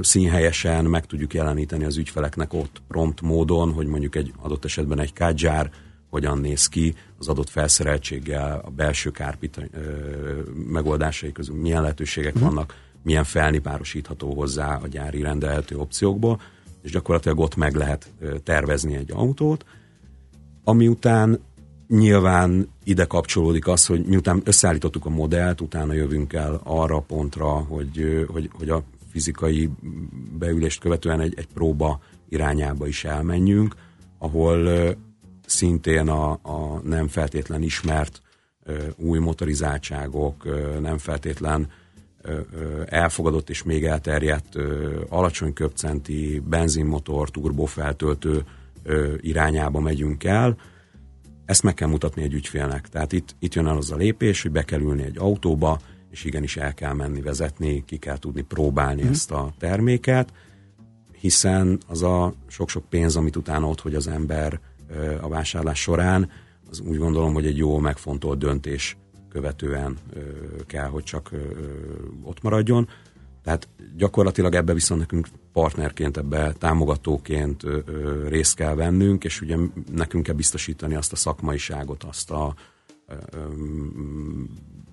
színhelyesen 0.00 0.84
meg 0.84 1.06
tudjuk 1.06 1.34
jeleníteni 1.34 1.84
az 1.84 1.96
ügyfeleknek 1.96 2.52
ott 2.52 2.82
prompt 2.88 3.20
módon, 3.20 3.72
hogy 3.72 3.86
mondjuk 3.86 4.14
egy 4.14 4.32
adott 4.42 4.64
esetben 4.64 5.00
egy 5.00 5.12
kádzsár 5.12 5.70
hogyan 6.10 6.38
néz 6.38 6.66
ki 6.66 6.94
az 7.18 7.28
adott 7.28 7.48
felszereltséggel, 7.48 8.62
a 8.64 8.70
belső 8.70 9.10
kárpita 9.10 9.62
megoldásai 10.70 11.32
közül 11.32 11.56
milyen 11.60 11.82
lehetőségek 11.82 12.34
uh-huh. 12.34 12.48
vannak, 12.48 12.74
milyen 13.02 13.24
felni 13.24 13.58
párosítható 13.58 14.34
hozzá 14.34 14.74
a 14.82 14.86
gyári 14.86 15.22
rendelhető 15.22 15.76
opciókból, 15.76 16.40
és 16.82 16.90
gyakorlatilag 16.90 17.38
ott 17.38 17.56
meg 17.56 17.74
lehet 17.74 18.12
tervezni 18.44 18.96
egy 18.96 19.12
autót, 19.12 19.64
ami 20.68 20.88
után 20.88 21.40
nyilván 21.88 22.68
ide 22.84 23.04
kapcsolódik 23.04 23.66
az, 23.66 23.86
hogy 23.86 24.04
miután 24.04 24.42
összeállítottuk 24.44 25.06
a 25.06 25.10
modellt, 25.10 25.60
utána 25.60 25.92
jövünk 25.92 26.32
el 26.32 26.60
arra 26.64 27.00
pontra, 27.00 27.48
hogy, 27.48 28.26
hogy, 28.32 28.50
hogy 28.52 28.68
a 28.68 28.82
fizikai 29.10 29.70
beülést 30.38 30.80
követően 30.80 31.20
egy, 31.20 31.34
egy 31.36 31.46
próba 31.54 32.00
irányába 32.28 32.86
is 32.86 33.04
elmenjünk, 33.04 33.74
ahol 34.18 34.68
szintén 35.46 36.08
a, 36.08 36.30
a 36.30 36.80
nem 36.84 37.08
feltétlen 37.08 37.62
ismert 37.62 38.22
új 38.96 39.18
motorizáltságok, 39.18 40.48
nem 40.80 40.98
feltétlen 40.98 41.68
elfogadott 42.86 43.50
és 43.50 43.62
még 43.62 43.84
elterjedt 43.84 44.56
alacsony 45.08 45.52
köpcenti 45.52 46.42
benzinmotor, 46.48 47.30
turbofeltöltő 47.30 48.44
irányába 49.20 49.80
megyünk 49.80 50.24
el, 50.24 50.56
ezt 51.44 51.62
meg 51.62 51.74
kell 51.74 51.88
mutatni 51.88 52.22
egy 52.22 52.32
ügyfélnek. 52.32 52.88
Tehát 52.88 53.12
itt, 53.12 53.36
itt 53.38 53.54
jön 53.54 53.66
el 53.66 53.76
az 53.76 53.90
a 53.90 53.96
lépés, 53.96 54.42
hogy 54.42 54.50
be 54.50 54.62
kell 54.62 54.80
ülni 54.80 55.02
egy 55.02 55.18
autóba, 55.18 55.80
és 56.10 56.24
igenis 56.24 56.56
el 56.56 56.74
kell 56.74 56.92
menni 56.92 57.20
vezetni, 57.20 57.84
ki 57.84 57.96
kell 57.96 58.18
tudni 58.18 58.42
próbálni 58.42 59.02
mm. 59.02 59.08
ezt 59.08 59.30
a 59.30 59.52
terméket, 59.58 60.32
hiszen 61.20 61.78
az 61.86 62.02
a 62.02 62.34
sok-sok 62.46 62.84
pénz, 62.88 63.16
amit 63.16 63.36
utána 63.36 63.68
ott, 63.68 63.80
hogy 63.80 63.94
az 63.94 64.06
ember 64.06 64.60
a 65.20 65.28
vásárlás 65.28 65.80
során, 65.80 66.30
az 66.70 66.80
úgy 66.80 66.98
gondolom, 66.98 67.32
hogy 67.32 67.46
egy 67.46 67.56
jó 67.56 67.78
megfontolt 67.78 68.38
döntés 68.38 68.96
követően 69.28 69.96
kell, 70.66 70.86
hogy 70.86 71.02
csak 71.02 71.30
ott 72.22 72.42
maradjon. 72.42 72.88
Tehát 73.48 73.68
gyakorlatilag 73.96 74.54
ebbe 74.54 74.72
viszont 74.72 75.00
nekünk 75.00 75.28
partnerként, 75.52 76.16
ebbe 76.16 76.52
támogatóként 76.52 77.64
ö, 77.64 77.78
ö, 77.86 78.28
részt 78.28 78.54
kell 78.54 78.74
vennünk, 78.74 79.24
és 79.24 79.40
ugye 79.40 79.56
nekünk 79.92 80.24
kell 80.24 80.34
biztosítani 80.34 80.94
azt 80.94 81.12
a 81.12 81.16
szakmaiságot, 81.16 82.04
azt 82.04 82.30
a 82.30 82.54
ö, 83.06 83.14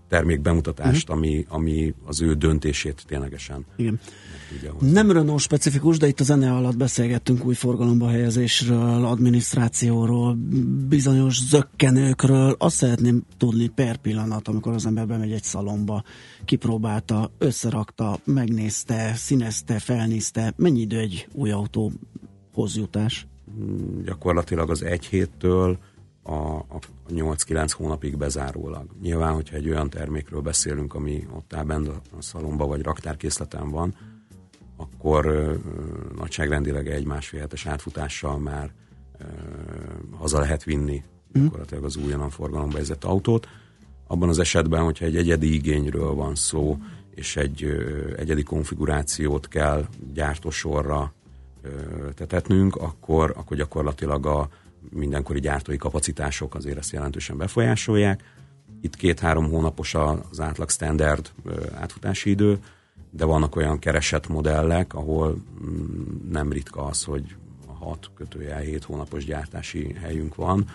termékbemutatást, 0.10 1.10
uh-huh. 1.10 1.18
ami, 1.18 1.46
ami 1.50 1.94
az 2.06 2.22
ő 2.22 2.34
döntését 2.34 3.04
ténylegesen 3.08 3.66
Igen. 3.76 4.00
Nem 4.80 5.12
Renault 5.12 5.40
specifikus, 5.40 5.98
de 5.98 6.08
itt 6.08 6.20
a 6.20 6.24
zene 6.24 6.54
alatt 6.54 6.78
beszélgettünk 6.78 7.46
új 7.46 7.54
forgalomba 7.54 8.10
helyezésről, 8.10 9.06
adminisztrációról, 9.06 10.38
bizonyos 10.88 11.40
zökkenőkről. 11.42 12.56
Azt 12.58 12.76
szeretném 12.76 13.24
tudni 13.38 13.68
per 13.68 13.98
pillanat, 13.98 14.48
amikor 14.48 14.74
az 14.74 14.86
ember 14.86 15.08
bemegy 15.08 15.32
egy 15.32 15.44
szalomba, 15.44 16.04
kipróbálta, 16.46 17.32
összerakta, 17.38 18.20
megnézte, 18.24 19.14
színezte, 19.16 19.80
felnézte. 19.80 20.54
Mennyi 20.56 20.80
idő 20.80 21.00
egy 21.00 21.28
új 21.32 21.52
autóhoz 21.52 22.76
jutás? 22.76 23.28
Hmm, 23.56 24.04
gyakorlatilag 24.04 24.70
az 24.70 24.84
egy 24.84 25.06
héttől 25.06 25.78
a, 26.28 26.56
a 26.56 26.80
8-9 27.10 27.72
hónapig 27.72 28.18
bezárólag. 28.18 28.86
Nyilván, 29.02 29.34
hogyha 29.34 29.56
egy 29.56 29.70
olyan 29.70 29.90
termékről 29.90 30.42
beszélünk, 30.42 30.94
ami 30.94 31.28
ott 31.36 31.54
áll 31.54 31.64
benne 31.64 31.90
a 31.90 32.22
szalomba 32.22 32.66
vagy 32.66 32.82
raktárkészleten 32.82 33.70
van, 33.70 33.96
akkor 34.78 35.26
ö, 35.26 35.54
nagyságrendileg 36.16 36.88
egy 36.88 37.06
másfél 37.06 37.40
hetes 37.40 37.66
átfutással 37.66 38.38
már 38.38 38.72
ö, 39.18 39.24
haza 40.12 40.40
lehet 40.40 40.64
vinni 40.64 41.04
mm. 41.38 41.44
gyakorlatilag 41.44 41.84
az 41.84 41.96
újonnan 41.96 42.30
forgalomba 42.30 42.74
helyezett 42.74 43.04
autót. 43.04 43.48
Abban 44.08 44.30
az 44.30 44.40
esetben, 44.40 44.84
hogyha 44.84 45.06
egy 45.06 45.18
egyedi 45.18 45.54
igényről 45.54 46.14
van 46.14 46.36
szó, 46.36 46.78
és 47.16 47.36
egy 47.36 47.64
ö, 47.64 48.12
egyedi 48.18 48.44
konfigurációt 48.44 49.48
kell 49.48 49.86
gyártósorra 50.14 51.14
ö, 51.62 51.70
tetetnünk, 52.14 52.76
akkor, 52.76 53.34
akkor 53.38 53.58
gyakorlatilag 53.58 54.26
a 54.26 54.50
mindenkori 54.90 55.40
gyártói 55.40 55.78
kapacitások 55.78 56.56
azért 56.56 56.78
ezt 56.78 56.92
jelentősen 56.92 57.38
befolyásolják. 57.38 58.24
Itt 58.82 58.96
két-három 58.96 59.50
hónapos 59.50 59.94
az 59.94 60.40
átlag 60.40 60.70
standard 60.70 61.32
átfutási 61.74 62.30
idő, 62.30 62.60
de 63.10 63.26
vannak 63.26 63.56
olyan 63.56 63.80
keresett 63.80 64.28
modellek, 64.28 64.94
ahol 64.94 65.38
mm, 65.66 66.32
nem 66.32 66.52
ritka 66.52 66.84
az, 66.86 67.04
hogy 67.04 67.36
6 67.80 68.10
kötőjel 68.16 68.60
7 68.60 68.84
hónapos 68.84 69.26
gyártási 69.26 69.94
helyünk 69.94 70.36
van, 70.36 70.68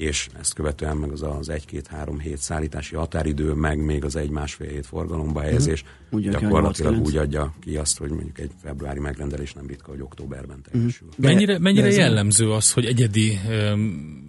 és 0.00 0.28
ezt 0.40 0.54
követően 0.54 0.96
meg 0.96 1.10
az 1.10 1.22
az 1.22 1.50
1-2-3 1.52 2.18
hét 2.22 2.38
szállítási 2.38 2.94
határidő, 2.94 3.52
meg 3.52 3.84
még 3.84 4.04
az 4.04 4.16
egy-másfél 4.16 4.68
hét 4.68 4.86
forgalomba 4.86 5.40
helyezés, 5.40 5.84
mm. 6.16 6.18
gyakorlatilag 6.18 7.00
úgy 7.00 7.16
adja 7.16 7.54
ki 7.60 7.76
azt, 7.76 7.98
hogy 7.98 8.10
mondjuk 8.10 8.38
egy 8.38 8.50
februári 8.62 9.00
megrendelés 9.00 9.52
nem 9.52 9.66
ritka, 9.66 9.90
hogy 9.90 10.00
októberben 10.00 10.58
mhm. 10.62 10.70
teljesül. 10.70 11.06
Mm. 11.06 11.24
Mennyire, 11.24 11.58
mennyire 11.58 11.90
jellemző 11.90 12.50
az, 12.52 12.72
hogy 12.72 12.84
egyedi 12.84 13.38
um, 13.48 14.28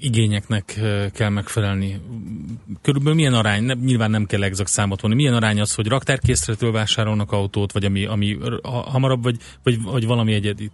igényeknek 0.00 0.80
kell 1.12 1.28
megfelelni? 1.28 2.00
Körülbelül 2.82 3.16
milyen 3.16 3.34
arány, 3.34 3.62
ne, 3.62 3.74
nyilván 3.74 4.10
nem 4.10 4.26
kell 4.26 4.42
exakt 4.42 4.70
számot 4.70 5.00
vonni, 5.00 5.14
milyen 5.14 5.34
arány 5.34 5.60
az, 5.60 5.74
hogy 5.74 5.86
raktárkészletől 5.86 6.72
vásárolnak 6.72 7.32
autót, 7.32 7.72
vagy 7.72 7.84
ami, 7.84 8.04
ami 8.04 8.38
hamarabb, 8.62 9.22
vagy, 9.22 9.36
vagy, 9.62 9.82
vagy 9.82 10.06
valami 10.06 10.32
egyedi? 10.32 10.70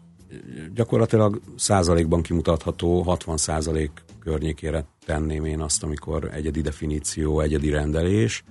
Gyakorlatilag 0.74 1.40
százalékban 1.56 2.22
kimutatható, 2.22 3.02
60 3.02 3.36
százalék 3.36 4.03
környékére 4.24 4.84
tenném 5.06 5.44
én 5.44 5.60
azt, 5.60 5.82
amikor 5.82 6.30
egyedi 6.32 6.60
definíció, 6.60 7.40
egyedi 7.40 7.70
rendelés, 7.70 8.44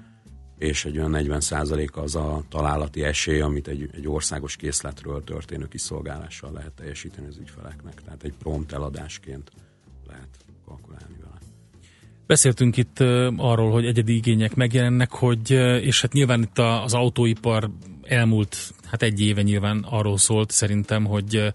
és 0.58 0.86
egy 0.86 0.98
olyan 0.98 1.10
40 1.10 1.40
százalék 1.40 1.98
az 1.98 2.16
a 2.16 2.44
találati 2.50 3.04
esély, 3.04 3.42
amit 3.42 3.68
egy, 3.68 3.90
egy 3.94 4.08
országos 4.08 4.56
készletről 4.56 5.24
történő 5.24 5.68
kiszolgálással 5.68 6.52
lehet 6.52 6.72
teljesíteni 6.72 7.28
az 7.28 7.38
ügyfeleknek. 7.38 8.02
Tehát 8.04 8.24
egy 8.24 8.34
prompt 8.40 8.72
eladásként 8.72 9.52
lehet 10.08 10.30
kalkulálni 10.66 11.16
vele. 11.20 11.38
Beszéltünk 12.28 12.78
itt 12.78 13.00
arról, 13.38 13.72
hogy 13.72 13.86
egyedi 13.86 14.16
igények 14.16 14.56
megjelennek, 14.56 15.12
hogy, 15.12 15.52
és 15.82 16.02
hát 16.02 16.14
nyilván 16.14 16.42
itt 16.42 16.58
az 16.58 16.94
autóipar 16.94 17.70
elmúlt, 18.02 18.74
hát 18.86 19.02
egy 19.02 19.22
éve 19.22 19.42
nyilván 19.42 19.86
arról 19.90 20.18
szólt 20.18 20.52
szerintem, 20.52 21.06
hogy, 21.06 21.54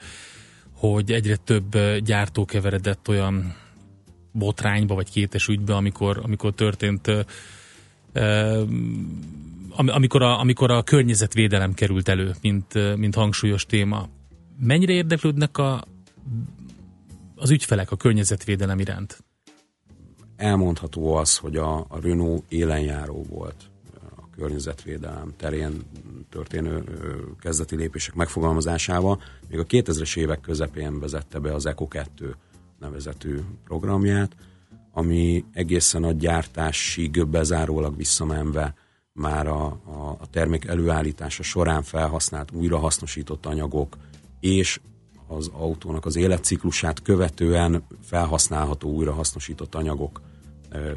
hogy 0.72 1.12
egyre 1.12 1.36
több 1.36 1.78
gyártó 1.98 2.44
keveredett 2.44 3.08
olyan 3.08 3.54
botrányba, 4.38 4.94
vagy 4.94 5.10
kétes 5.10 5.48
ügybe, 5.48 5.74
amikor, 5.74 6.20
amikor 6.22 6.54
történt 6.54 7.10
amikor 9.86 10.22
a, 10.22 10.38
amikor 10.40 10.70
a 10.70 10.82
környezetvédelem 10.82 11.74
került 11.74 12.08
elő, 12.08 12.34
mint, 12.42 12.96
mint 12.96 13.14
hangsúlyos 13.14 13.66
téma. 13.66 14.08
Mennyire 14.60 14.92
érdeklődnek 14.92 15.58
a, 15.58 15.84
az 17.34 17.50
ügyfelek 17.50 17.90
a 17.90 17.96
környezetvédelem 17.96 18.78
iránt? 18.78 19.24
Elmondható 20.36 21.14
az, 21.14 21.36
hogy 21.36 21.56
a, 21.56 21.76
a 21.78 22.00
Renault 22.00 22.44
élenjáró 22.48 23.26
volt 23.28 23.70
a 24.16 24.30
környezetvédelem 24.36 25.32
terén 25.36 25.72
történő 26.30 26.84
kezdeti 27.40 27.76
lépések 27.76 28.14
megfogalmazásával. 28.14 29.22
Még 29.48 29.58
a 29.58 29.64
2000-es 29.64 30.16
évek 30.16 30.40
közepén 30.40 31.00
vezette 31.00 31.38
be 31.38 31.54
az 31.54 31.66
Eco 31.66 31.88
2 31.88 32.36
nevezetű 32.78 33.38
programját, 33.64 34.36
ami 34.92 35.44
egészen 35.52 36.04
a 36.04 36.12
gyártásig 36.12 37.26
bezárólag 37.26 37.96
visszamenve 37.96 38.74
már 39.12 39.46
a, 39.46 39.64
a, 39.66 40.16
a 40.20 40.26
termék 40.30 40.64
előállítása 40.64 41.42
során 41.42 41.82
felhasznált, 41.82 42.50
újrahasznosított 42.52 43.46
anyagok 43.46 43.96
és 44.40 44.80
az 45.26 45.50
autónak 45.52 46.06
az 46.06 46.16
életciklusát 46.16 47.02
követően 47.02 47.82
felhasználható, 48.02 48.90
újrahasznosított 48.90 49.74
anyagok 49.74 50.20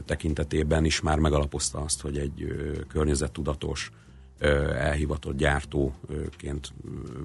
tekintetében 0.06 0.86
is 0.86 1.02
már 1.02 1.20
megalapozta 1.20 1.80
azt, 1.80 2.02
hogy 2.02 2.17
egy 2.17 2.48
környezettudatos, 2.88 3.91
elhivatott 4.78 5.38
gyártóként 5.38 6.74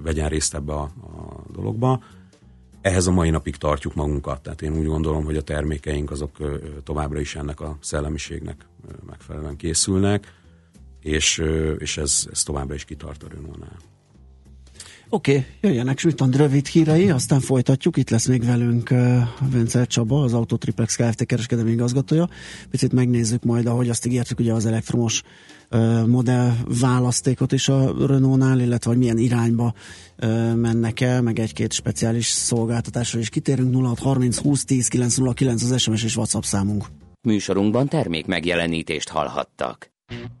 vegyen 0.03 0.29
részt 0.29 0.53
ebbe 0.53 0.73
a, 0.73 0.81
a 0.81 1.43
dologba. 1.51 2.03
Ehhez 2.87 3.07
a 3.07 3.11
mai 3.11 3.29
napig 3.29 3.55
tartjuk 3.55 3.93
magunkat, 3.93 4.41
tehát 4.41 4.61
én 4.61 4.77
úgy 4.77 4.85
gondolom, 4.85 5.23
hogy 5.23 5.37
a 5.37 5.41
termékeink 5.41 6.11
azok 6.11 6.37
továbbra 6.83 7.19
is 7.19 7.35
ennek 7.35 7.59
a 7.59 7.77
szellemiségnek 7.81 8.65
megfelelően 9.05 9.55
készülnek, 9.55 10.33
és, 11.01 11.43
és 11.77 11.97
ez, 11.97 12.27
ez 12.31 12.43
továbbra 12.43 12.73
is 12.73 12.85
kitart 12.85 13.23
a 13.23 13.27
Renault-nál. 13.27 13.77
Oké, 15.09 15.31
okay, 15.31 15.45
jöjjenek 15.61 15.99
Smitand 15.99 16.35
rövid 16.35 16.67
hírei, 16.67 17.09
aztán 17.09 17.39
folytatjuk. 17.39 17.97
Itt 17.97 18.09
lesz 18.09 18.27
még 18.27 18.45
velünk 18.45 18.89
Vence 19.51 19.85
Csaba, 19.85 20.21
az 20.23 20.33
Autotriplex 20.33 20.95
Kft. 20.95 21.25
kereskedelmi 21.25 21.71
igazgatója. 21.71 22.29
Picit 22.69 22.93
megnézzük 22.93 23.43
majd, 23.43 23.65
ahogy 23.65 23.89
azt 23.89 24.05
ígértük, 24.05 24.39
ugye 24.39 24.53
az 24.53 24.65
elektromos 24.65 25.23
modell 26.05 26.53
választékot 26.81 27.51
is 27.51 27.69
a 27.69 28.07
Renault-nál, 28.07 28.59
illetve 28.59 28.89
hogy 28.89 28.99
milyen 28.99 29.17
irányba 29.17 29.73
mennek 30.55 30.99
el, 30.99 31.21
meg 31.21 31.39
egy-két 31.39 31.73
speciális 31.73 32.27
szolgáltatásra 32.27 33.19
is 33.19 33.29
kitérünk. 33.29 33.75
0630 33.75 34.37
20 34.37 34.65
10 34.65 34.87
909 34.87 35.63
az 35.63 35.81
SMS 35.81 36.03
és 36.03 36.15
WhatsApp 36.15 36.43
számunk. 36.43 36.85
Műsorunkban 37.21 37.87
termék 37.87 38.25
megjelenítést 38.25 39.09
hallhattak. 39.09 39.96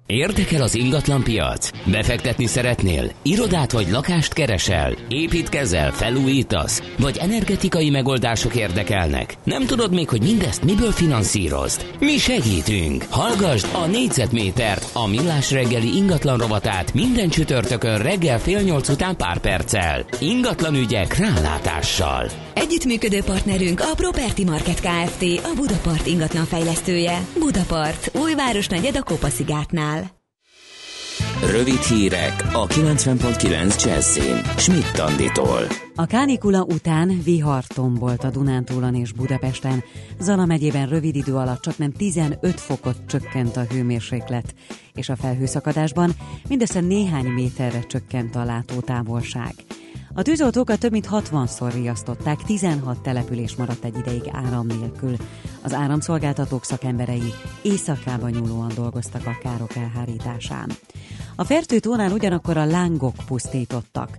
Érdekel 0.07 0.61
az 0.61 0.75
ingatlan 0.75 1.23
piac? 1.23 1.69
Befektetni 1.85 2.45
szeretnél? 2.45 3.11
Irodát 3.21 3.71
vagy 3.71 3.89
lakást 3.89 4.33
keresel? 4.33 4.93
Építkezel, 5.09 5.91
felújítasz? 5.91 6.81
Vagy 6.97 7.17
energetikai 7.17 7.89
megoldások 7.89 8.55
érdekelnek? 8.55 9.33
Nem 9.43 9.65
tudod 9.65 9.93
még, 9.93 10.09
hogy 10.09 10.21
mindezt 10.21 10.63
miből 10.63 10.91
finanszírozd? 10.91 11.85
Mi 11.99 12.17
segítünk! 12.17 13.05
Hallgassd 13.09 13.67
a 13.73 13.85
négyzetmétert, 13.85 14.89
a 14.93 15.07
millás 15.07 15.51
reggeli 15.51 15.95
ingatlan 15.95 16.37
rovatát 16.37 16.93
minden 16.93 17.29
csütörtökön 17.29 17.97
reggel 17.97 18.39
fél 18.39 18.59
nyolc 18.59 18.89
után 18.89 19.15
pár 19.15 19.37
perccel. 19.37 20.05
Ingatlan 20.19 20.75
ügyek 20.75 21.17
rálátással. 21.17 22.29
Együttműködő 22.57 23.21
partnerünk 23.21 23.79
a 23.79 23.95
Property 23.95 24.43
Market 24.45 24.79
Kft. 24.79 25.23
A 25.43 25.51
Budapart 25.55 26.05
ingatlan 26.05 26.45
fejlesztője. 26.45 27.25
Budapart, 27.39 28.11
újváros 28.17 28.67
negyed 28.67 28.95
a 28.95 29.03
Kopaszigátnál. 29.03 30.15
Rövid 31.51 31.81
hírek 31.81 32.43
a 32.53 32.67
90.9 32.67 33.83
Jazzin. 33.83 34.41
Schmidt 34.57 34.99
Anditól. 34.99 35.67
A 35.95 36.05
kánikula 36.05 36.63
után 36.63 37.21
vihar 37.23 37.63
tombolt 37.63 38.23
a 38.23 38.29
Dunántúlon 38.29 38.95
és 38.95 39.11
Budapesten. 39.11 39.83
Zala 40.19 40.45
megyében 40.45 40.87
rövid 40.87 41.15
idő 41.15 41.35
alatt 41.35 41.61
csak 41.61 41.77
nem 41.77 41.91
15 41.91 42.59
fokot 42.59 42.97
csökkent 43.07 43.57
a 43.57 43.65
hőmérséklet, 43.69 44.55
és 44.93 45.09
a 45.09 45.15
felhőszakadásban 45.15 46.11
mindössze 46.47 46.79
néhány 46.79 47.25
méterre 47.25 47.79
csökkent 47.79 48.35
a 48.35 48.43
látótávolság. 48.43 49.53
A 50.17 50.21
tűzoltókat 50.21 50.79
több 50.79 50.91
mint 50.91 51.07
60-szor 51.11 51.71
riasztották, 51.73 52.43
16 52.43 53.01
település 53.01 53.55
maradt 53.55 53.83
egy 53.83 53.97
ideig 53.97 54.21
áram 54.31 54.67
nélkül. 54.67 55.15
Az 55.61 55.73
áramszolgáltatók 55.73 56.63
szakemberei 56.63 57.33
éjszakában 57.61 58.29
nyúlóan 58.29 58.71
dolgoztak 58.75 59.25
a 59.25 59.37
károk 59.41 59.75
elhárításán. 59.75 60.71
A 61.35 61.43
fertőtónál 61.43 62.11
ugyanakkor 62.11 62.57
a 62.57 62.65
lángok 62.65 63.15
pusztítottak. 63.27 64.09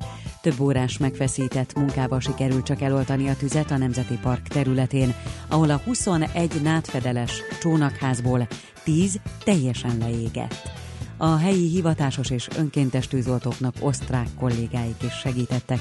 Több 0.43 0.61
órás 0.61 0.99
megfeszített 0.99 1.75
munkába 1.75 2.21
sikerült 2.21 2.65
csak 2.65 2.81
eloltani 2.81 3.29
a 3.29 3.37
tüzet 3.37 3.71
a 3.71 3.77
Nemzeti 3.77 4.19
Park 4.23 4.49
területén, 4.49 5.15
ahol 5.49 5.71
a 5.71 5.81
21 5.85 6.63
nátfedeles 6.63 7.43
csónakházból 7.61 8.49
10 8.85 9.21
teljesen 9.45 9.99
leégett. 9.99 10.87
A 11.21 11.37
helyi 11.37 11.69
hivatásos 11.69 12.31
és 12.31 12.49
önkéntes 12.57 13.07
tűzoltóknak 13.07 13.75
osztrák 13.81 14.29
kollégáik 14.39 15.03
is 15.03 15.13
segítettek. 15.13 15.81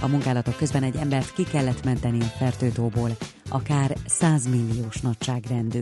A 0.00 0.06
munkálatok 0.06 0.56
közben 0.56 0.82
egy 0.82 0.96
embert 0.96 1.32
ki 1.32 1.42
kellett 1.42 1.84
menteni 1.84 2.20
a 2.20 2.36
fertőtóból, 2.38 3.10
akár 3.48 3.96
100 4.06 4.46
milliós 4.46 5.00
nagyságrendű. 5.00 5.80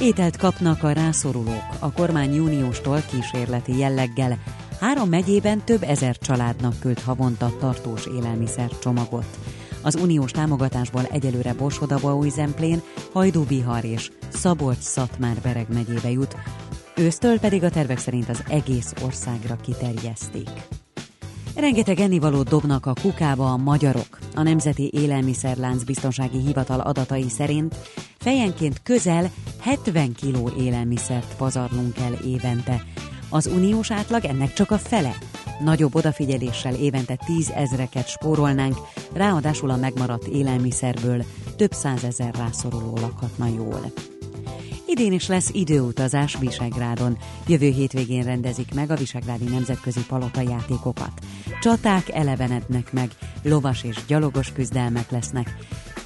Ételt 0.00 0.36
kapnak 0.36 0.82
a 0.82 0.92
rászorulók. 0.92 1.64
A 1.78 1.92
kormány 1.92 2.34
júniustól 2.34 3.02
kísérleti 3.10 3.78
jelleggel 3.78 4.38
három 4.80 5.08
megyében 5.08 5.64
több 5.64 5.82
ezer 5.82 6.18
családnak 6.18 6.78
küld 6.80 7.00
havonta 7.00 7.56
tartós 7.58 8.06
élelmiszer 8.06 8.78
csomagot. 8.78 9.38
Az 9.82 9.94
uniós 9.94 10.30
támogatásból 10.30 11.02
egyelőre 11.10 11.54
Borsodaba, 11.54 12.28
Zemplén, 12.28 12.82
Hajdú-Bihar 13.12 13.84
és 13.84 14.10
Szabolcs-Szatmár-Bereg 14.28 15.66
megyébe 15.72 16.10
jut, 16.10 16.36
ősztől 16.96 17.38
pedig 17.38 17.62
a 17.62 17.70
tervek 17.70 17.98
szerint 17.98 18.28
az 18.28 18.44
egész 18.48 18.92
országra 19.02 19.56
kiterjeszték. 19.56 20.48
Rengeteg 21.56 22.00
ennivalót 22.00 22.48
dobnak 22.48 22.86
a 22.86 22.94
kukába 23.02 23.52
a 23.52 23.56
magyarok. 23.56 24.18
A 24.34 24.42
Nemzeti 24.42 24.90
Élelmiszerlánc 24.92 25.82
Biztonsági 25.82 26.38
Hivatal 26.38 26.80
adatai 26.80 27.28
szerint 27.28 27.74
fejenként 28.18 28.82
közel 28.82 29.30
70 29.60 30.12
kiló 30.12 30.50
élelmiszert 30.58 31.36
pazarlunk 31.36 31.98
el 31.98 32.12
évente. 32.26 32.82
Az 33.30 33.46
uniós 33.46 33.90
átlag 33.90 34.24
ennek 34.24 34.52
csak 34.52 34.70
a 34.70 34.78
fele. 34.78 35.14
Nagyobb 35.64 35.94
odafigyeléssel 35.94 36.74
évente 36.74 37.16
10 37.26 37.50
ezreket 37.50 38.08
spórolnánk, 38.08 38.76
ráadásul 39.12 39.70
a 39.70 39.76
megmaradt 39.76 40.26
élelmiszerből 40.26 41.24
több 41.56 41.72
százezer 41.72 42.34
rászoruló 42.34 42.96
lakhatna 43.00 43.46
jól. 43.46 43.92
Idén 44.86 45.12
is 45.12 45.28
lesz 45.28 45.50
időutazás 45.52 46.38
Visegrádon. 46.38 47.18
Jövő 47.46 47.68
hétvégén 47.70 48.22
rendezik 48.22 48.74
meg 48.74 48.90
a 48.90 48.96
Visegrádi 48.96 49.44
Nemzetközi 49.44 50.04
Palota 50.08 50.40
játékokat. 50.40 51.12
Csaták 51.60 52.08
elevenednek 52.08 52.92
meg, 52.92 53.10
lovas 53.42 53.82
és 53.82 53.96
gyalogos 54.06 54.52
küzdelmek 54.52 55.10
lesznek. 55.10 55.56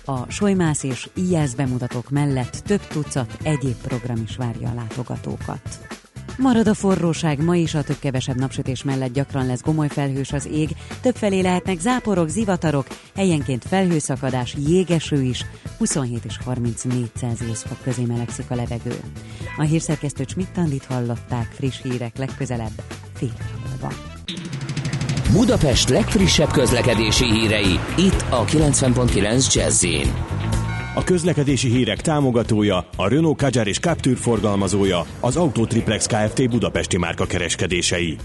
A 0.05 0.31
Solymász 0.31 0.83
és 0.83 1.09
IES 1.15 1.55
bemutatók 1.55 2.11
mellett 2.11 2.53
több 2.53 2.87
tucat 2.87 3.37
egyéb 3.43 3.77
program 3.77 4.23
is 4.27 4.37
várja 4.37 4.69
a 4.69 4.75
látogatókat. 4.75 5.79
Marad 6.39 6.69
a 6.69 6.75
forróság, 6.75 7.45
ma 7.45 7.57
is 7.57 7.75
a 7.75 7.83
több-kevesebb 7.83 8.39
napsütés 8.39 8.83
mellett 8.83 9.13
gyakran 9.13 9.47
lesz 9.47 9.63
gomoly 9.63 9.89
felhős 9.89 10.33
az 10.33 10.47
ég, 10.47 10.69
többfelé 11.01 11.41
lehetnek 11.41 11.79
záporok, 11.79 12.29
zivatarok, 12.29 12.87
helyenként 13.17 13.65
felhőszakadás, 13.65 14.57
jégeső 14.67 15.23
is, 15.23 15.45
27 15.79 16.25
és 16.25 16.39
34 16.45 17.11
Celsius 17.17 17.59
fok 17.59 17.83
közé 17.83 18.05
melegszik 18.05 18.51
a 18.51 18.55
levegő. 18.55 19.01
A 19.57 19.63
hírszerkesztő 19.63 20.25
Csmittandit 20.25 20.85
hallották, 20.85 21.49
friss 21.53 21.83
hírek 21.83 22.17
legközelebb, 22.19 22.83
fél 23.15 23.33
múlva. 23.69 23.93
Budapest 25.33 25.89
legfrissebb 25.89 26.51
közlekedési 26.51 27.33
hírei, 27.33 27.79
itt 27.97 28.25
a 28.31 28.45
90.9 28.45 29.55
jazz 29.55 29.85
a 30.95 31.05
közlekedési 31.05 31.69
hírek 31.69 32.01
támogatója, 32.01 32.89
a 32.97 33.09
Renault 33.09 33.37
Kadjar 33.37 33.67
és 33.67 33.79
Captur 33.79 34.17
forgalmazója, 34.17 35.07
az 35.21 35.37
Autotriplex 35.37 36.07
Kft. 36.07 36.51
Budapesti 36.51 36.99
márka 36.99 37.27
kereskedései. 37.27 38.17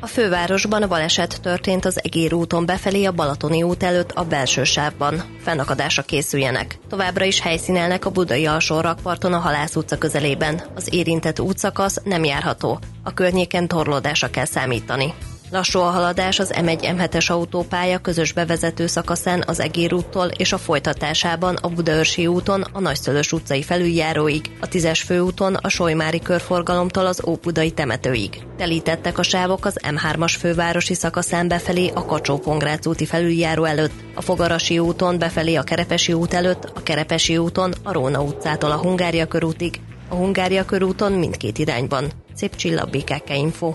A 0.00 0.06
fővárosban 0.06 0.88
baleset 0.88 1.40
történt 1.40 1.84
az 1.84 2.04
Egér 2.04 2.34
úton 2.34 2.66
befelé 2.66 3.04
a 3.04 3.12
Balatoni 3.12 3.62
út 3.62 3.82
előtt 3.82 4.10
a 4.10 4.24
belső 4.24 4.64
sávban. 4.64 5.22
Fennakadásra 5.40 6.02
készüljenek. 6.02 6.78
Továbbra 6.88 7.24
is 7.24 7.40
helyszínelnek 7.40 8.04
a 8.04 8.10
budai 8.10 8.46
alsó 8.46 8.80
rakparton 8.80 9.32
a 9.32 9.38
Halász 9.38 9.76
utca 9.76 9.98
közelében. 9.98 10.62
Az 10.74 10.88
érintett 10.94 11.40
útszakasz 11.40 12.00
nem 12.04 12.24
járható. 12.24 12.78
A 13.02 13.14
környéken 13.14 13.68
torlódásra 13.68 14.30
kell 14.30 14.44
számítani. 14.44 15.14
Lassú 15.50 15.78
a 15.78 15.90
haladás 15.90 16.38
az 16.38 16.52
M1-M7-es 16.56 17.30
autópálya 17.30 17.98
közös 17.98 18.32
bevezető 18.32 18.86
szakaszán 18.86 19.44
az 19.46 19.60
Egér 19.60 19.94
úttól 19.94 20.26
és 20.26 20.52
a 20.52 20.58
folytatásában 20.58 21.54
a 21.54 21.68
Budaörsi 21.68 22.26
úton 22.26 22.62
a 22.72 22.80
Nagyszölös 22.80 23.32
utcai 23.32 23.62
felüljáróig, 23.62 24.50
a 24.60 24.68
10-es 24.68 25.02
főúton 25.06 25.54
a 25.54 25.68
Solymári 25.68 26.20
körforgalomtól 26.20 27.06
az 27.06 27.22
Óbudai 27.26 27.70
temetőig. 27.70 28.42
Telítettek 28.56 29.18
a 29.18 29.22
sávok 29.22 29.64
az 29.64 29.80
M3-as 29.82 30.34
fővárosi 30.38 30.94
szakaszán 30.94 31.48
befelé 31.48 31.90
a 31.94 32.04
kacsó 32.04 32.42
úti 32.84 33.06
felüljáró 33.06 33.64
előtt, 33.64 33.94
a 34.14 34.22
Fogarasi 34.22 34.78
úton 34.78 35.18
befelé 35.18 35.54
a 35.54 35.62
Kerepesi 35.62 36.12
út 36.12 36.34
előtt, 36.34 36.72
a 36.74 36.82
Kerepesi 36.82 37.36
úton 37.36 37.72
a 37.82 37.92
Róna 37.92 38.22
utcától 38.22 38.70
a 38.70 38.76
Hungária 38.76 39.26
körútig, 39.26 39.80
a 40.08 40.14
Hungária 40.14 40.64
körúton 40.64 41.12
mindkét 41.12 41.58
irányban. 41.58 42.10
Szép 42.34 42.56
csillag 42.56 43.04
Info. 43.28 43.74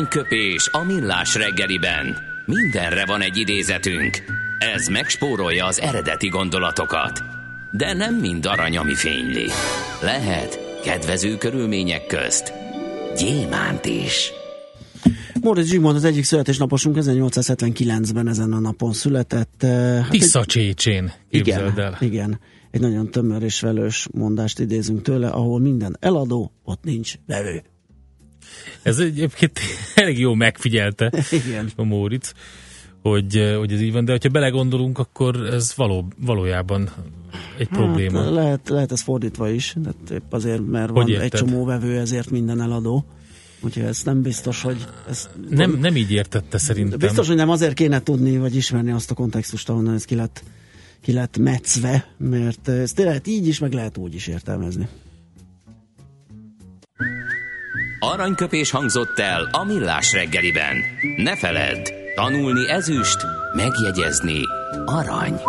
Aranyköpés 0.00 0.68
a 0.72 0.84
millás 0.84 1.34
reggeliben. 1.34 2.16
Mindenre 2.46 3.06
van 3.06 3.20
egy 3.20 3.36
idézetünk. 3.36 4.22
Ez 4.74 4.86
megspórolja 4.86 5.66
az 5.66 5.80
eredeti 5.80 6.28
gondolatokat. 6.28 7.22
De 7.70 7.92
nem 7.92 8.14
mind 8.14 8.46
arany, 8.46 8.76
ami 8.76 8.94
fényli. 8.94 9.46
Lehet 10.02 10.80
kedvező 10.84 11.36
körülmények 11.36 12.06
közt 12.06 12.52
gyémánt 13.16 13.84
is. 13.84 14.32
Móricz 15.40 15.68
Zsigmond 15.68 15.96
az 15.96 16.04
egyik 16.04 16.24
születésnaposunk 16.24 16.96
1879-ben 17.00 18.28
ezen 18.28 18.52
a 18.52 18.58
napon 18.58 18.92
született. 18.92 19.62
Hát 19.62 20.10
Tisza 20.10 20.44
Csécsén, 20.44 21.12
igen, 21.30 21.78
el. 21.78 21.96
Igen, 22.00 22.40
egy 22.70 22.80
nagyon 22.80 23.10
tömör 23.10 23.42
és 23.42 23.60
velős 23.60 24.08
mondást 24.12 24.58
idézünk 24.58 25.02
tőle, 25.02 25.28
ahol 25.28 25.60
minden 25.60 25.96
eladó, 26.00 26.52
ott 26.64 26.84
nincs 26.84 27.14
vevő. 27.26 27.62
Ez 28.82 28.98
egyébként 28.98 29.58
elég 29.94 30.18
jó 30.18 30.34
megfigyelte 30.34 31.12
Igen. 31.30 31.70
a 31.76 31.82
Móricz, 31.82 32.34
hogy, 33.02 33.54
hogy 33.58 33.72
ez 33.72 33.80
így 33.80 33.92
van, 33.92 34.04
de 34.04 34.18
ha 34.22 34.28
belegondolunk, 34.28 34.98
akkor 34.98 35.36
ez 35.36 35.72
való, 35.76 36.12
valójában 36.16 36.90
egy 37.58 37.68
hát, 37.70 37.78
probléma. 37.78 38.30
Lehet, 38.30 38.68
lehet 38.68 38.92
ez 38.92 39.00
fordítva 39.00 39.48
is, 39.48 39.74
de 39.82 40.14
épp 40.14 40.32
azért, 40.32 40.66
mert 40.66 40.90
hogy 40.90 40.94
van 40.94 41.08
érted? 41.08 41.24
egy 41.24 41.38
csomó 41.38 41.64
vevő, 41.64 41.98
ezért 41.98 42.30
minden 42.30 42.60
eladó. 42.60 43.04
Úgyhogy 43.60 43.82
ez 43.82 44.02
nem 44.02 44.22
biztos, 44.22 44.62
hogy... 44.62 44.86
Ez 45.08 45.28
nem, 45.50 45.78
nem 45.80 45.96
így 45.96 46.10
értette 46.10 46.58
szerintem. 46.58 46.98
Biztos, 46.98 47.26
hogy 47.26 47.36
nem 47.36 47.50
azért 47.50 47.74
kéne 47.74 48.02
tudni, 48.02 48.38
vagy 48.38 48.56
ismerni 48.56 48.90
azt 48.90 49.10
a 49.10 49.14
kontextust, 49.14 49.68
ahonnan 49.68 49.94
ez 49.94 50.04
ki 50.04 50.14
lett, 50.14 50.42
ki 51.00 51.12
lett 51.12 51.38
metszve, 51.38 52.06
mert 52.16 52.68
ezt 52.68 52.98
lehet 52.98 53.26
így 53.26 53.46
is, 53.46 53.58
meg 53.58 53.72
lehet 53.72 53.96
úgy 53.96 54.14
is 54.14 54.26
értelmezni. 54.26 54.88
Aranyköpés 58.02 58.70
hangzott 58.70 59.18
el 59.18 59.48
a 59.52 59.64
millás 59.64 60.12
reggeliben. 60.12 60.76
Ne 61.16 61.36
feledd, 61.36 61.88
tanulni 62.14 62.70
ezüst, 62.70 63.16
megjegyezni 63.54 64.40
arany. 64.84 65.40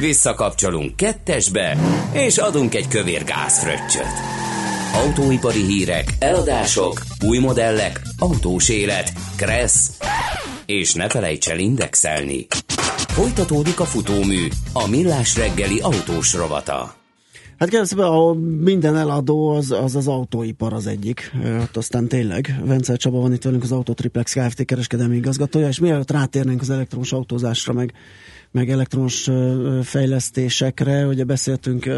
Visszakapcsolunk 0.00 0.96
kettesbe, 0.96 1.76
és 2.12 2.38
adunk 2.38 2.74
egy 2.74 2.88
kövér 2.88 3.24
gázfröccsöt. 3.24 4.12
Autóipari 4.94 5.62
hírek, 5.64 6.08
eladások, 6.18 7.00
új 7.24 7.38
modellek, 7.38 8.00
autós 8.18 8.68
élet, 8.68 9.12
kressz, 9.36 9.98
és 10.66 10.94
ne 10.94 11.08
felejts 11.08 11.48
el 11.48 11.58
indexelni. 11.58 12.46
Folytatódik 13.08 13.80
a 13.80 13.84
futómű, 13.84 14.48
a 14.72 14.88
millás 14.88 15.36
reggeli 15.36 15.80
autós 15.80 16.34
rovata. 16.34 17.03
Hát 17.64 17.72
kérdezve, 17.72 18.06
ahol 18.06 18.34
minden 18.60 18.96
eladó, 18.96 19.48
az, 19.48 19.70
az 19.70 19.96
az 19.96 20.08
autóipar 20.08 20.72
az 20.72 20.86
egyik. 20.86 21.32
Ott 21.60 21.76
aztán 21.76 22.08
tényleg. 22.08 22.60
Vence 22.64 22.96
Csaba 22.96 23.20
van 23.20 23.32
itt 23.32 23.42
velünk 23.42 23.62
az 23.62 23.72
Autotriplex 23.72 24.32
Kft. 24.32 24.64
kereskedelmi 24.64 25.16
igazgatója, 25.16 25.68
és 25.68 25.78
mielőtt 25.78 26.10
rátérnénk 26.10 26.60
az 26.60 26.70
elektromos 26.70 27.12
autózásra, 27.12 27.72
meg 27.72 27.92
meg 28.50 28.70
elektromos 28.70 29.30
fejlesztésekre. 29.82 31.06
Ugye 31.06 31.24
beszéltünk 31.24 31.90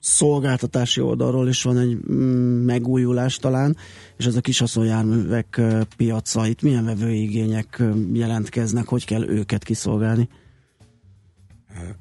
szolgáltatási 0.00 1.00
oldalról 1.00 1.48
is 1.48 1.62
van 1.62 1.78
egy 1.78 1.98
mm, 2.12 2.64
megújulás 2.64 3.36
talán, 3.36 3.76
és 4.16 4.26
ez 4.26 4.36
a 4.36 4.40
haszonjárművek 4.58 5.60
piaca. 5.96 6.46
Itt 6.46 6.62
milyen 6.62 6.84
vevői 6.84 7.22
igények 7.22 7.82
jelentkeznek, 8.12 8.88
hogy 8.88 9.04
kell 9.04 9.28
őket 9.28 9.64
kiszolgálni? 9.64 10.28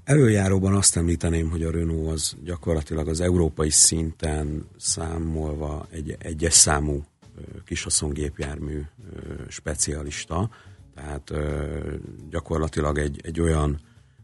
Előjáróban 0.04 0.76
azt 0.76 0.98
említeném, 0.98 1.50
hogy 1.50 1.64
a 1.64 1.72
Renault 1.72 2.12
az 2.12 2.36
gyakorlatilag 2.44 3.08
az 3.08 3.20
európai 3.20 3.70
szinten 3.70 4.68
számolva 4.78 5.88
egy 5.92 6.16
egyes 6.20 6.54
számú 6.54 7.06
haszongépjármű 7.84 8.82
specialista, 9.48 10.50
tehát 10.96 11.32
gyakorlatilag 12.30 12.98
egy, 12.98 13.20
egy 13.24 13.40
olyan 13.40 13.80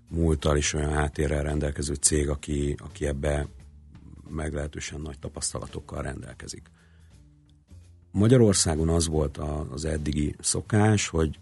múltal 0.10 0.58
és 0.58 0.74
olyan 0.74 0.92
háttérrel 0.92 1.44
rendelkező 1.44 1.94
cég, 1.94 2.30
aki, 2.30 2.76
aki 2.80 3.06
ebbe 3.06 3.48
meglehetősen 4.30 5.02
nagy 5.02 5.20
tapasztalatokkal 5.20 6.02
rendelkezik. 6.02 6.72
Magyarországon 8.12 8.90
az 8.90 9.08
volt 9.08 9.38
az 9.70 9.86
eddigi 9.86 10.36
szokás, 10.40 11.08
hogy 11.08 11.40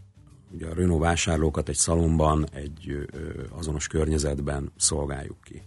ugye 0.52 0.68
a 0.68 0.74
Renault 0.74 1.02
vásárlókat 1.02 1.70
egy 1.70 1.76
szalomban, 1.76 2.48
egy 2.54 3.08
azonos 3.50 3.88
környezetben 3.88 4.72
szolgáljuk 4.78 5.42
ki. 5.44 5.62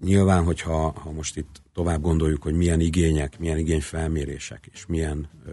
Nyilván, 0.00 0.44
hogyha 0.44 0.92
ha 1.00 1.12
most 1.12 1.36
itt 1.36 1.62
tovább 1.72 2.02
gondoljuk, 2.02 2.42
hogy 2.42 2.54
milyen 2.54 2.80
igények, 2.80 3.38
milyen 3.38 3.58
igényfelmérések 3.58 4.68
és 4.72 4.86
milyen 4.86 5.28
ö, 5.46 5.50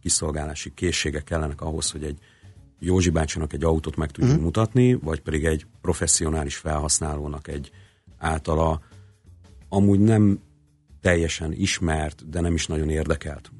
kiszolgálási 0.00 0.74
készségek 0.74 1.24
kellenek 1.24 1.60
ahhoz, 1.60 1.90
hogy 1.90 2.04
egy 2.04 2.18
Józsi 2.80 3.10
bácsinak 3.10 3.52
egy 3.52 3.64
autót 3.64 3.96
meg 3.96 4.10
tudjunk 4.10 4.30
uh-huh. 4.30 4.44
mutatni, 4.44 4.94
vagy 4.94 5.20
pedig 5.20 5.44
egy 5.44 5.66
professzionális 5.80 6.56
felhasználónak 6.56 7.48
egy 7.48 7.70
általa 8.18 8.80
amúgy 9.68 10.00
nem 10.00 10.40
teljesen 11.00 11.52
ismert, 11.52 12.28
de 12.28 12.40
nem 12.40 12.54
is 12.54 12.66
nagyon 12.66 12.90
érdekelt 12.90 13.50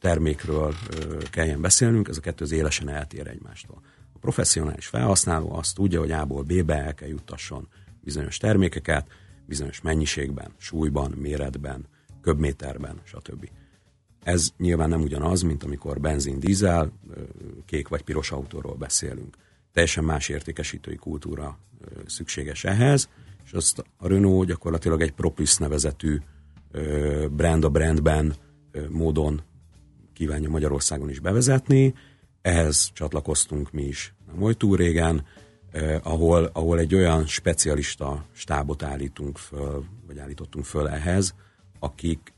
termékről 0.00 0.74
kelljen 1.30 1.60
beszélnünk, 1.60 2.08
ez 2.08 2.16
a 2.16 2.20
kettő 2.20 2.44
az 2.44 2.52
élesen 2.52 2.88
eltér 2.88 3.26
egymástól. 3.26 3.82
A 4.12 4.18
professzionális 4.18 4.86
felhasználó 4.86 5.54
azt 5.54 5.74
tudja, 5.74 6.00
hogy 6.00 6.10
A-ból 6.10 6.42
B-be 6.42 6.84
el 6.84 6.94
kell 6.94 7.08
juttasson 7.08 7.68
bizonyos 8.00 8.36
termékeket, 8.36 9.06
bizonyos 9.46 9.80
mennyiségben, 9.80 10.50
súlyban, 10.56 11.10
méretben, 11.10 11.86
köbméterben, 12.20 13.00
stb. 13.04 13.48
Ez 14.22 14.50
nyilván 14.56 14.88
nem 14.88 15.00
ugyanaz, 15.00 15.42
mint 15.42 15.64
amikor 15.64 16.00
benzin, 16.00 16.40
dízel, 16.40 16.92
kék 17.66 17.88
vagy 17.88 18.02
piros 18.02 18.30
autóról 18.30 18.74
beszélünk. 18.74 19.36
Teljesen 19.72 20.04
más 20.04 20.28
értékesítői 20.28 20.96
kultúra 20.96 21.58
szükséges 22.06 22.64
ehhez, 22.64 23.08
és 23.44 23.52
azt 23.52 23.84
a 23.96 24.08
Renault 24.08 24.48
gyakorlatilag 24.48 25.00
egy 25.00 25.12
Propus 25.12 25.56
nevezetű 25.56 26.20
brand 27.30 27.64
a 27.64 27.68
brandben 27.68 28.34
módon 28.88 29.42
kívánja 30.12 30.50
Magyarországon 30.50 31.10
is 31.10 31.20
bevezetni. 31.20 31.94
Ehhez 32.42 32.90
csatlakoztunk 32.92 33.72
mi 33.72 33.82
is 33.82 34.14
nem 34.26 34.42
oly 34.42 34.54
túl 34.54 34.76
régen, 34.76 35.24
ahol, 36.02 36.50
ahol 36.52 36.78
egy 36.78 36.94
olyan 36.94 37.26
specialista 37.26 38.24
stábot 38.32 38.82
állítunk 38.82 39.38
föl, 39.38 39.84
vagy 40.06 40.18
állítottunk 40.18 40.64
föl 40.64 40.88
ehhez, 40.88 41.34
akik 41.78 42.32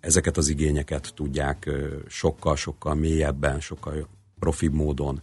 ezeket 0.00 0.36
az 0.36 0.48
igényeket 0.48 1.12
tudják 1.14 1.70
sokkal-sokkal 2.08 2.94
mélyebben, 2.94 3.60
sokkal 3.60 4.08
profibb 4.38 4.72
módon 4.72 5.22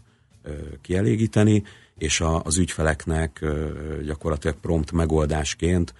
kielégíteni, 0.82 1.63
és 1.97 2.23
az 2.43 2.58
ügyfeleknek 2.58 3.45
gyakorlatilag 4.06 4.56
prompt 4.56 4.91
megoldásként 4.91 5.93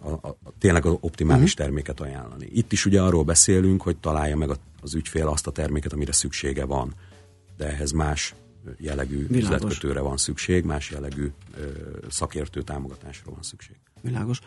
a, 0.00 0.08
a, 0.08 0.28
a, 0.28 0.36
tényleg 0.58 0.86
az 0.86 0.96
optimális 1.00 1.52
uh-huh. 1.52 1.66
terméket 1.66 2.00
ajánlani. 2.00 2.48
Itt 2.52 2.72
is 2.72 2.86
ugye 2.86 3.02
arról 3.02 3.24
beszélünk, 3.24 3.82
hogy 3.82 3.96
találja 3.96 4.36
meg 4.36 4.50
az 4.80 4.94
ügyfél 4.94 5.28
azt 5.28 5.46
a 5.46 5.50
terméket, 5.50 5.92
amire 5.92 6.12
szüksége 6.12 6.64
van, 6.64 6.94
de 7.56 7.66
ehhez 7.66 7.90
más 7.90 8.34
jellegű 8.78 9.26
Világos. 9.26 9.42
üzletkötőre 9.42 10.00
van 10.00 10.16
szükség, 10.16 10.64
más 10.64 10.90
jellegű 10.90 11.32
szakértő 12.08 12.62
támogatásra 12.62 13.30
van 13.30 13.42
szükség. 13.42 13.76
Világos. 14.04 14.40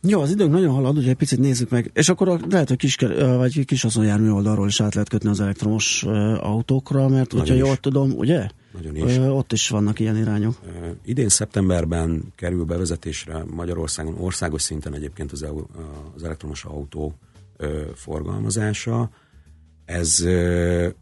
Jó, 0.00 0.20
az 0.20 0.30
időnk 0.30 0.52
nagyon 0.52 0.74
halad, 0.74 0.96
ugye 0.96 1.10
egy 1.10 1.16
picit 1.16 1.38
nézzük 1.38 1.70
meg, 1.70 1.90
és 1.94 2.08
akkor 2.08 2.28
a, 2.28 2.38
lehet, 2.50 2.68
hogy 2.68 2.76
kis, 2.76 2.96
vagy 3.36 3.64
kis 3.64 3.82
haszonjármű 3.82 4.30
oldalról 4.30 4.66
is 4.66 4.80
át 4.80 4.94
lehet 4.94 5.08
kötni 5.08 5.28
az 5.28 5.40
elektromos 5.40 6.02
autókra, 6.40 7.08
mert 7.08 7.32
nagyon 7.32 7.38
hogyha 7.38 7.54
is. 7.54 7.60
jól 7.60 7.76
tudom, 7.76 8.10
ugye? 8.10 8.48
Nagyon 8.72 9.08
is. 9.08 9.16
Ott 9.16 9.52
is 9.52 9.68
vannak 9.68 10.00
ilyen 10.00 10.16
irányok. 10.16 10.60
Idén 11.04 11.28
szeptemberben 11.28 12.32
kerül 12.36 12.64
bevezetésre 12.64 13.44
Magyarországon 13.50 14.14
országos 14.18 14.62
szinten 14.62 14.94
egyébként 14.94 15.32
az, 15.32 15.46
az 16.14 16.24
elektromos 16.24 16.64
autó 16.64 17.14
forgalmazása. 17.94 19.10
Ez 19.84 20.18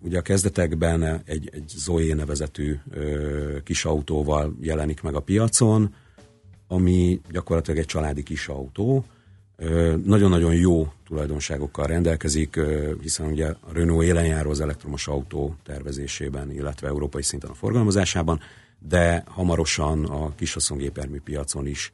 ugye 0.01 0.19
a 0.19 0.23
kezdetekben 0.23 1.23
egy, 1.25 1.51
egy 1.53 1.69
Zoe 1.69 2.15
nevezetű 2.15 2.77
kis 3.65 3.85
autóval 3.85 4.57
jelenik 4.61 5.03
meg 5.03 5.15
a 5.15 5.21
piacon, 5.21 5.95
ami 6.69 7.21
gyakorlatilag 7.31 7.79
egy 7.79 7.87
családi 7.87 8.23
kis 8.23 8.49
autó, 8.49 9.05
nagyon-nagyon 10.05 10.55
jó 10.55 10.93
tulajdonságokkal 11.07 11.87
rendelkezik, 11.87 12.61
hiszen 13.01 13.27
ugye 13.27 13.47
a 13.47 13.73
Renault 13.73 14.05
élen 14.05 14.27
járó 14.27 14.51
az 14.51 14.61
elektromos 14.61 15.09
autó 15.09 15.57
tervezésében, 15.63 16.51
illetve 16.51 16.89
európai 16.89 17.23
szinten 17.23 17.51
a 17.51 17.55
forgalmazásában, 17.55 18.41
de 18.79 19.25
hamarosan 19.27 20.05
a 20.05 20.35
kishaszongépermű 20.35 21.21
piacon 21.21 21.67
is 21.67 21.93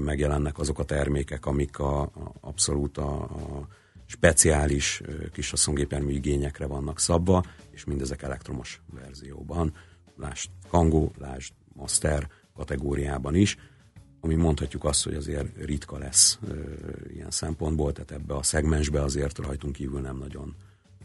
megjelennek 0.00 0.58
azok 0.58 0.78
a 0.78 0.84
termékek, 0.84 1.46
amik 1.46 1.78
a, 1.78 2.00
a 2.00 2.10
abszolút 2.40 2.98
a, 2.98 3.22
a 3.22 3.66
speciális 4.06 5.00
kishaszongépermű 5.32 6.12
igényekre 6.12 6.66
vannak 6.66 7.00
szabva, 7.00 7.44
és 7.70 7.84
mindezek 7.84 8.22
elektromos 8.22 8.80
verzióban. 8.94 9.72
Lásd 10.16 10.50
Kangoo, 10.68 11.10
lásd 11.18 11.52
Master 11.74 12.28
kategóriában 12.54 13.34
is 13.34 13.56
ami 14.20 14.34
mondhatjuk 14.34 14.84
azt, 14.84 15.04
hogy 15.04 15.14
azért 15.14 15.64
ritka 15.64 15.98
lesz 15.98 16.38
ö, 16.48 16.54
ilyen 17.14 17.30
szempontból, 17.30 17.92
tehát 17.92 18.10
ebbe 18.10 18.34
a 18.34 18.42
szegmensbe 18.42 19.02
azért 19.02 19.38
rajtunk 19.38 19.72
kívül 19.72 20.00
nem 20.00 20.16
nagyon 20.16 20.54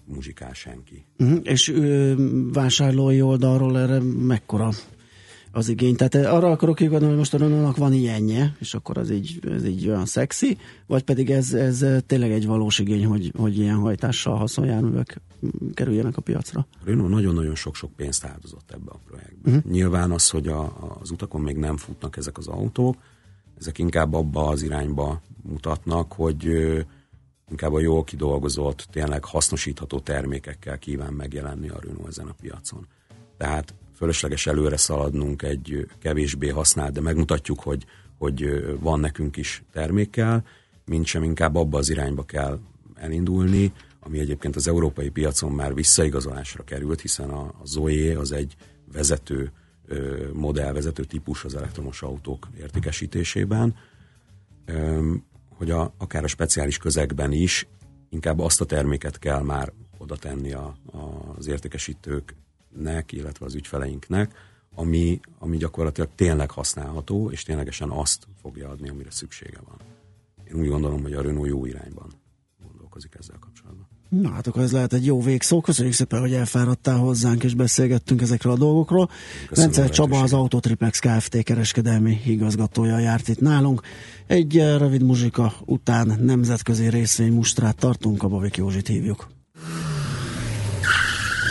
muzsikál 0.06 0.54
senki. 0.54 1.06
Uh-huh. 1.18 1.40
És 1.44 1.70
ö, 1.70 2.14
vásárlói 2.52 3.22
oldalról 3.22 3.80
erre 3.80 4.00
mekkora 4.02 4.70
az 5.56 5.70
igény? 5.70 5.96
Tehát 5.96 6.16
arra 6.16 6.52
akarok 6.52 6.76
kigadni, 6.76 7.08
hogy 7.08 7.18
most 7.18 7.34
a 7.34 7.38
Renault-nak 7.38 7.78
van 7.78 7.94
ilyenje, 7.94 8.56
és 8.60 8.74
akkor 8.74 8.98
az 8.98 9.12
így, 9.12 9.40
ez 9.52 9.66
így 9.66 9.88
olyan 9.88 10.06
szexi, 10.06 10.58
vagy 10.88 11.04
pedig 11.04 11.32
ez, 11.32 11.54
ez 11.54 11.86
tényleg 12.06 12.32
egy 12.32 12.46
valós 12.46 12.80
igény, 12.80 13.06
hogy, 13.06 13.32
hogy 13.38 13.58
ilyen 13.58 13.76
hajtással 13.76 14.36
haszonjárművek 14.36 15.22
kerüljenek 15.74 16.18
a 16.18 16.22
piacra? 16.22 16.68
A 16.72 16.86
Renault 16.86 17.10
nagyon-nagyon 17.10 17.56
sok-sok 17.56 17.92
pénzt 17.96 18.26
áldozott 18.26 18.72
ebbe 18.72 18.92
a 18.92 19.00
projektbe. 19.08 19.50
Uh-huh. 19.50 19.72
Nyilván 19.72 20.12
az, 20.12 20.30
hogy 20.30 20.48
a, 20.48 20.98
az 21.02 21.12
utakon 21.12 21.42
még 21.42 21.58
nem 21.58 21.78
futnak 21.78 22.18
ezek 22.18 22.38
az 22.38 22.48
autók, 22.48 22.96
ezek 23.60 23.78
inkább 23.78 24.14
abba 24.14 24.48
az 24.48 24.62
irányba 24.62 25.22
mutatnak, 25.42 26.14
hogy 26.14 26.48
inkább 27.50 27.74
a 27.74 27.80
jól 27.80 28.04
kidolgozott, 28.04 28.88
tényleg 28.92 29.26
hasznosítható 29.26 30.00
termékekkel 30.00 30.78
kíván 30.78 31.14
megjelenni 31.14 31.70
a 31.70 31.80
Renault 31.80 32.08
ezen 32.08 32.28
a 32.28 32.36
piacon. 32.42 32.88
Tehát 33.38 33.74
fölösleges 33.96 34.48
előre 34.48 34.78
szaladnunk 34.78 35.42
egy 35.42 35.88
kevésbé 36.00 36.50
használt, 36.50 36.94
de 36.94 37.02
megmutatjuk, 37.02 37.60
hogy, 37.60 37.86
hogy 38.18 38.64
van 38.80 39.00
nekünk 39.00 39.38
is 39.38 39.64
termékkel, 39.72 40.46
mint 40.86 41.06
sem 41.06 41.24
inkább 41.24 41.56
abba 41.56 41.78
az 41.78 41.90
irányba 41.90 42.24
kell 42.24 42.60
elindulni, 42.96 43.74
ami 44.00 44.20
egyébként 44.20 44.56
az 44.56 44.68
európai 44.68 45.10
piacon 45.10 45.52
már 45.52 45.74
visszaigazolásra 45.74 46.64
került, 46.64 47.02
hiszen 47.02 47.30
a, 47.30 47.42
a 47.42 47.66
Zoe 47.66 48.20
az 48.20 48.32
egy 48.32 48.56
vezető 48.94 49.52
modell, 50.34 50.74
vezető 50.74 51.04
típus 51.04 51.44
az 51.44 51.56
elektromos 51.56 52.02
autók 52.02 52.48
értékesítésében, 52.60 53.76
hogy 55.50 55.72
a, 55.72 55.94
akár 55.98 56.24
a 56.24 56.28
speciális 56.28 56.78
közegben 56.78 57.32
is 57.32 57.68
inkább 58.10 58.40
azt 58.40 58.62
a 58.62 58.66
terméket 58.66 59.20
kell 59.20 59.42
már 59.42 59.74
oda 59.98 60.16
tenni 60.16 60.54
a, 60.54 60.76
a, 60.86 60.98
az 61.38 61.48
értékesítőknek, 62.74 63.12
illetve 63.12 63.46
az 63.46 63.56
ügyfeleinknek, 63.56 64.34
ami, 64.76 65.20
ami 65.40 65.58
gyakorlatilag 65.58 66.10
tényleg 66.16 66.52
használható, 66.52 67.32
és 67.32 67.44
ténylegesen 67.44 67.90
azt 67.90 68.28
fogja 68.42 68.70
adni, 68.70 68.90
amire 68.90 69.12
szüksége 69.12 69.60
van. 69.68 69.78
Én 70.48 70.62
úgy 70.62 70.68
gondolom, 70.68 71.02
hogy 71.02 71.14
a 71.14 71.22
Renault 71.22 71.50
jó 71.50 71.66
irányban 71.66 72.12
gondolkozik 72.62 73.16
ezzel 73.20 73.38
kapcsolatban. 73.40 73.88
Na 74.10 74.30
hát 74.30 74.48
akkor 74.48 74.62
ez 74.62 74.72
lehet 74.72 74.94
egy 74.94 75.06
jó 75.06 75.22
végszó. 75.22 75.62
Köszönjük 75.62 75.94
szépen, 75.94 76.20
hogy 76.20 76.34
elfáradtál 76.34 76.98
hozzánk, 76.98 77.44
és 77.44 77.54
beszélgettünk 77.54 78.22
ezekről 78.22 78.54
a 78.54 78.58
dolgokról. 78.58 79.10
Rendszer 79.50 79.90
Csaba 79.90 80.20
az 80.20 80.34
Autotriplex 80.34 81.00
Kft. 81.00 81.44
kereskedelmi 81.44 82.22
igazgatója 82.26 83.00
járt 83.00 83.28
itt 83.28 83.40
nálunk. 83.40 83.82
Egy 84.28 84.56
rövid 84.78 85.04
muzsika 85.04 85.54
után 85.66 86.20
nemzetközi 86.22 86.90
részvénymustrát 86.90 87.76
tartunk, 87.76 88.24
a 88.24 88.28
Bavik 88.28 88.58
Józsit 88.58 88.88
hívjuk. 88.88 89.33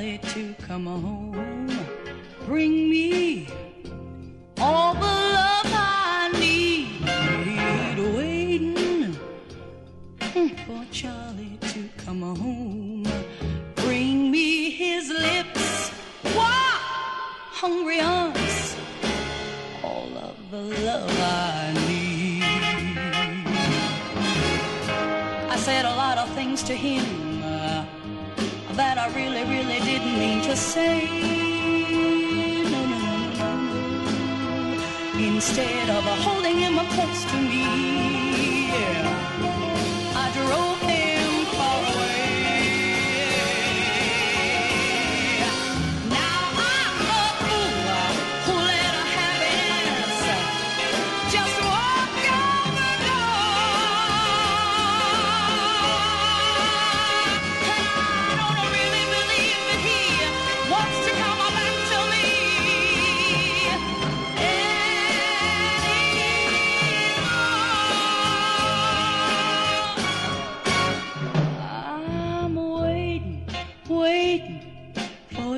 Dolly 0.00 0.16
to 0.16 0.54
come 0.66 0.86
home. 0.86 1.68
Bring 2.46 2.88
me 2.88 3.46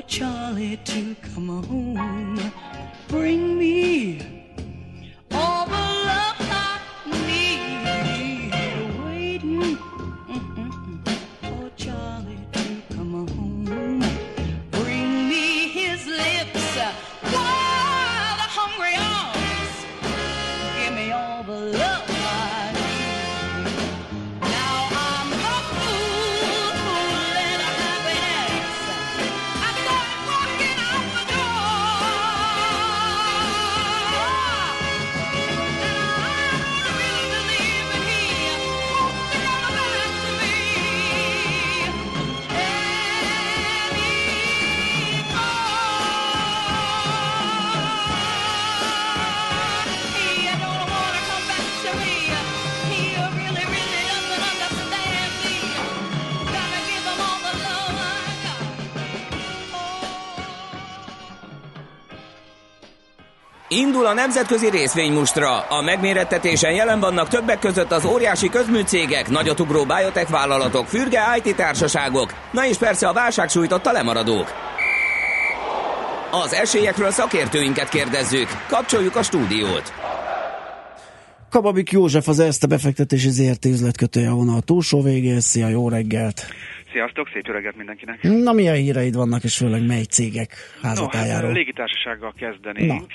Charlie 0.07 0.77
to 0.77 1.15
come 1.21 1.63
home. 1.63 2.51
Bring 3.07 3.57
me 3.57 4.42
a 64.13 64.15
nemzetközi 64.15 64.69
részvénymustra. 64.69 65.59
A 65.59 65.81
megmérettetésen 65.81 66.73
jelen 66.73 66.99
vannak 66.99 67.27
többek 67.27 67.59
között 67.59 67.91
az 67.91 68.05
óriási 68.05 68.49
közműcégek, 68.49 69.29
nagyotugró 69.29 69.85
biotech 69.85 70.31
vállalatok, 70.31 70.85
fürge 70.85 71.21
IT 71.43 71.55
társaságok, 71.55 72.33
na 72.51 72.67
és 72.67 72.77
persze 72.77 73.07
a 73.07 73.13
válság 73.13 73.49
sújtotta 73.49 73.91
lemaradók. 73.91 74.47
Az 76.31 76.53
esélyekről 76.53 77.11
szakértőinket 77.11 77.89
kérdezzük. 77.89 78.47
Kapcsoljuk 78.67 79.15
a 79.15 79.23
stúdiót. 79.23 79.93
Kababik 81.49 81.91
József 81.91 82.27
az 82.27 82.39
Erste 82.39 82.67
befektetési 82.67 83.29
ZRT 83.29 83.65
üzletkötője 83.65 84.29
a 84.29 84.33
vonal 84.33 84.61
túlsó 84.61 85.01
végén. 85.01 85.39
Szia, 85.39 85.67
jó 85.67 85.89
reggelt! 85.89 86.45
Sziasztok, 86.91 87.29
szép 87.33 87.49
öreget 87.49 87.75
mindenkinek! 87.75 88.21
Na, 88.21 88.51
milyen 88.51 88.75
híreid 88.75 89.15
vannak, 89.15 89.43
és 89.43 89.57
főleg 89.57 89.85
mely 89.85 90.03
cégek 90.03 90.55
házatájáról? 90.81 91.41
No, 91.41 91.47
hát, 91.47 91.55
légitársasággal 91.55 92.33
kezdenénk. 92.37 92.87
Na. 92.87 93.05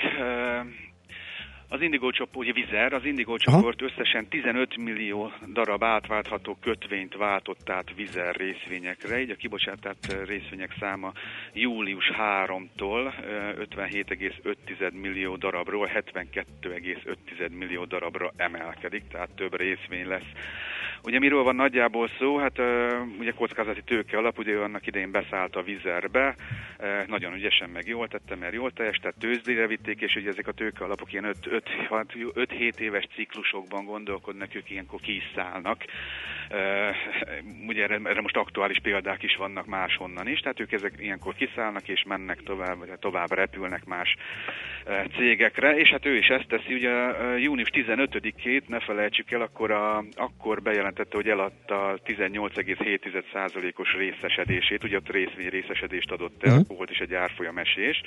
Az 1.71 1.81
Indigo 1.81 2.11
csoport, 2.11 2.47
ugye 2.47 2.53
Vizer, 2.53 2.93
az 2.93 3.05
Indigo 3.05 3.37
csoport 3.37 3.81
összesen 3.81 4.27
15 4.27 4.77
millió 4.77 5.31
darab 5.53 5.83
átváltható 5.83 6.57
kötvényt 6.61 7.15
váltott 7.15 7.69
át 7.69 7.93
Vizer 7.95 8.35
részvényekre, 8.35 9.19
így 9.19 9.29
a 9.29 9.35
kibocsátott 9.35 10.25
részvények 10.25 10.75
száma 10.79 11.13
július 11.53 12.11
3-tól 12.17 13.13
57,5 13.75 14.93
millió 15.01 15.35
darabról 15.35 15.89
72,5 15.93 17.51
millió 17.51 17.85
darabra 17.85 18.31
emelkedik, 18.35 19.03
tehát 19.11 19.29
több 19.35 19.55
részvény 19.55 20.07
lesz. 20.07 20.31
Ugye 21.03 21.19
miről 21.19 21.43
van 21.43 21.55
nagyjából 21.55 22.09
szó? 22.19 22.37
Hát 22.37 22.59
ugye 23.19 23.31
kockázati 23.31 23.81
tőke 23.81 24.17
alap, 24.17 24.37
ugye 24.37 24.57
annak 24.57 24.87
idején 24.87 25.11
beszállt 25.11 25.55
a 25.55 25.61
vizerbe, 25.61 26.35
nagyon 27.07 27.33
ügyesen 27.33 27.69
meg 27.69 27.87
jól 27.87 28.07
tette, 28.07 28.35
mert 28.35 28.53
jól 28.53 28.71
teljes, 28.71 28.97
tehát 28.97 29.19
tőzdére 29.19 29.67
vitték, 29.67 30.01
és 30.01 30.15
ugye 30.15 30.29
ezek 30.29 30.47
a 30.47 30.51
tőke 30.51 30.83
alapok 30.83 31.13
ilyen 31.13 31.35
5-7 31.43 31.81
hát 31.89 32.79
éves 32.79 33.07
ciklusokban 33.15 33.85
gondolkodnak, 33.85 34.55
ők 34.55 34.69
ilyenkor 34.69 34.99
kiszállnak. 34.99 35.83
Ugye 37.67 37.83
erre, 37.83 37.99
erre 38.03 38.21
most 38.21 38.37
aktuális 38.37 38.79
példák 38.79 39.23
is 39.23 39.35
vannak 39.35 39.65
máshonnan 39.65 40.27
is, 40.27 40.39
tehát 40.39 40.59
ők 40.59 40.71
ezek 40.71 40.93
ilyenkor 40.97 41.35
kiszállnak 41.35 41.87
és 41.87 42.03
mennek 42.07 42.43
tovább, 42.43 42.77
vagy 42.77 42.89
hát 42.89 42.99
tovább 42.99 43.31
repülnek 43.31 43.85
más 43.85 44.15
cégekre, 45.17 45.77
és 45.77 45.89
hát 45.89 46.05
ő 46.05 46.15
is 46.15 46.27
ezt 46.27 46.47
teszi, 46.47 46.73
ugye 46.73 46.91
június 47.37 47.69
15-ét, 47.73 48.67
ne 48.67 48.79
felejtsük 48.79 49.31
el, 49.31 49.41
akkor, 49.41 49.71
a, 49.71 50.03
akkor 50.15 50.61
bejelentette, 50.89 51.15
hogy 51.15 51.27
eladta 51.29 51.99
18,7%-os 52.05 53.93
részesedését, 53.93 54.83
ugye 54.83 54.95
ott 54.95 55.09
részvény 55.11 55.49
részesedést 55.49 56.11
adott 56.11 56.43
el, 56.43 56.57
uh-huh. 56.57 56.77
volt 56.77 56.89
is 56.89 56.97
egy 56.97 57.13
árfolyamesés, 57.13 58.01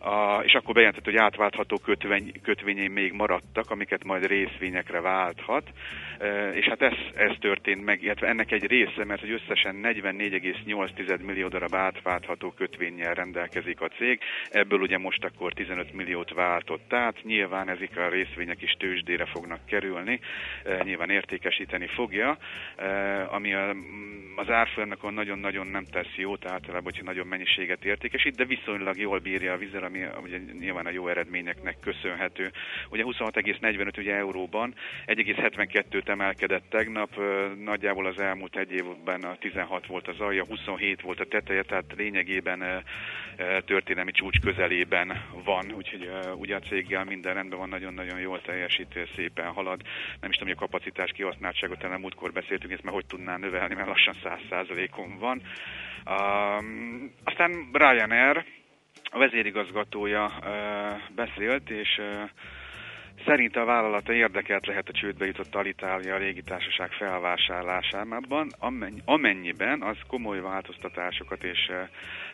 a, 0.00 0.40
és 0.42 0.52
akkor 0.52 0.74
bejelentett, 0.74 1.04
hogy 1.04 1.16
átváltható 1.16 1.76
kötvény, 1.76 2.32
kötvényei 2.42 2.88
még 2.88 3.12
maradtak, 3.12 3.70
amiket 3.70 4.04
majd 4.04 4.26
részvényekre 4.26 5.00
válthat, 5.00 5.70
és 6.54 6.64
hát 6.64 6.82
ez, 6.82 6.92
ez 7.14 7.32
történt 7.38 7.84
meg, 7.84 8.02
illetve 8.02 8.26
ennek 8.26 8.52
egy 8.52 8.66
része, 8.66 9.04
mert 9.04 9.20
hogy 9.20 9.30
összesen 9.30 9.80
44,8 9.82 11.24
millió 11.24 11.48
darab 11.48 11.74
átváltható 11.74 12.50
kötvényel 12.50 13.14
rendelkezik 13.14 13.80
a 13.80 13.88
cég, 13.88 14.20
ebből 14.50 14.80
ugye 14.80 14.98
most 14.98 15.24
akkor 15.24 15.52
15 15.52 15.92
milliót 15.92 16.32
váltott 16.32 16.92
át, 16.92 17.22
nyilván 17.22 17.68
ezek 17.68 17.96
a 17.96 18.08
részvények 18.08 18.62
is 18.62 18.70
tőzsdére 18.78 19.24
fognak 19.24 19.66
kerülni, 19.66 20.20
nyilván 20.82 21.10
értékesíteni 21.10 21.86
fogja, 21.86 22.38
ami 23.30 23.54
az 24.36 24.50
árfolyamnak 24.50 25.14
nagyon-nagyon 25.14 25.66
nem 25.66 25.84
tesz 25.84 26.14
jót, 26.16 26.46
általában, 26.46 26.84
hogyha 26.84 27.04
nagyobb 27.04 27.26
mennyiséget 27.26 27.84
értékesít, 27.84 28.36
de 28.36 28.44
viszonylag 28.44 28.98
jól 28.98 29.18
bírja 29.18 29.52
a 29.52 29.56
vizer, 29.56 29.84
ami 29.84 30.04
ugye 30.22 30.38
nyilván 30.58 30.86
a 30.86 30.90
jó 30.90 31.08
eredményeknek 31.08 31.76
köszönhető. 31.80 32.50
Ugye 32.90 33.02
26,45 33.06 33.98
ugye 33.98 34.14
euróban, 34.14 34.74
1,72-t 35.06 36.08
emelkedett 36.10 36.64
tegnap, 36.68 37.10
nagyjából 37.64 38.06
az 38.06 38.18
elmúlt 38.18 38.56
egy 38.56 38.72
évben 38.72 39.22
a 39.22 39.36
16 39.38 39.86
volt 39.86 40.08
az 40.08 40.20
alja, 40.20 40.44
27 40.44 41.00
volt 41.00 41.20
a 41.20 41.24
teteje, 41.24 41.62
tehát 41.62 41.84
lényegében 41.96 42.84
történelmi 43.64 44.10
csúcs 44.10 44.40
közelében 44.40 45.24
van, 45.44 45.72
úgyhogy 45.72 46.10
ugye 46.34 46.56
a 46.56 46.60
céggel 46.60 47.04
minden 47.04 47.34
rendben 47.34 47.58
van, 47.58 47.68
nagyon-nagyon 47.68 48.20
jól 48.20 48.40
teljesít, 48.40 49.08
szépen 49.16 49.46
halad. 49.46 49.80
Nem 50.20 50.30
is 50.30 50.36
tudom, 50.36 50.54
hogy 50.54 50.62
a 50.62 50.66
kapacitás 50.66 51.10
kihasználtságot, 51.10 51.82
nem 51.82 52.00
múltkor 52.00 52.32
beszéltünk, 52.32 52.72
ezt 52.72 52.82
mert 52.82 52.94
hogy 52.94 53.06
tudná 53.06 53.36
növelni, 53.36 53.74
mert 53.74 53.88
lassan 53.88 54.14
100%-on 54.24 55.18
van. 55.18 55.42
Um, 56.06 57.12
aztán 57.24 57.70
Ryanair, 57.72 58.44
a 59.10 59.18
vezérigazgatója 59.18 60.32
beszélt, 61.14 61.70
és 61.70 62.00
Szerint 63.24 63.56
a 63.56 63.64
vállalata 63.64 64.12
érdekelt 64.12 64.66
lehet 64.66 64.88
a 64.88 64.92
csődbe 64.92 65.26
jutott 65.26 65.54
Alitalia 65.54 66.16
légitársaság 66.16 66.90
felvásárlásában, 66.90 68.48
amennyiben 69.04 69.82
az 69.82 69.96
komoly 70.06 70.40
változtatásokat 70.40 71.44
és 71.44 71.70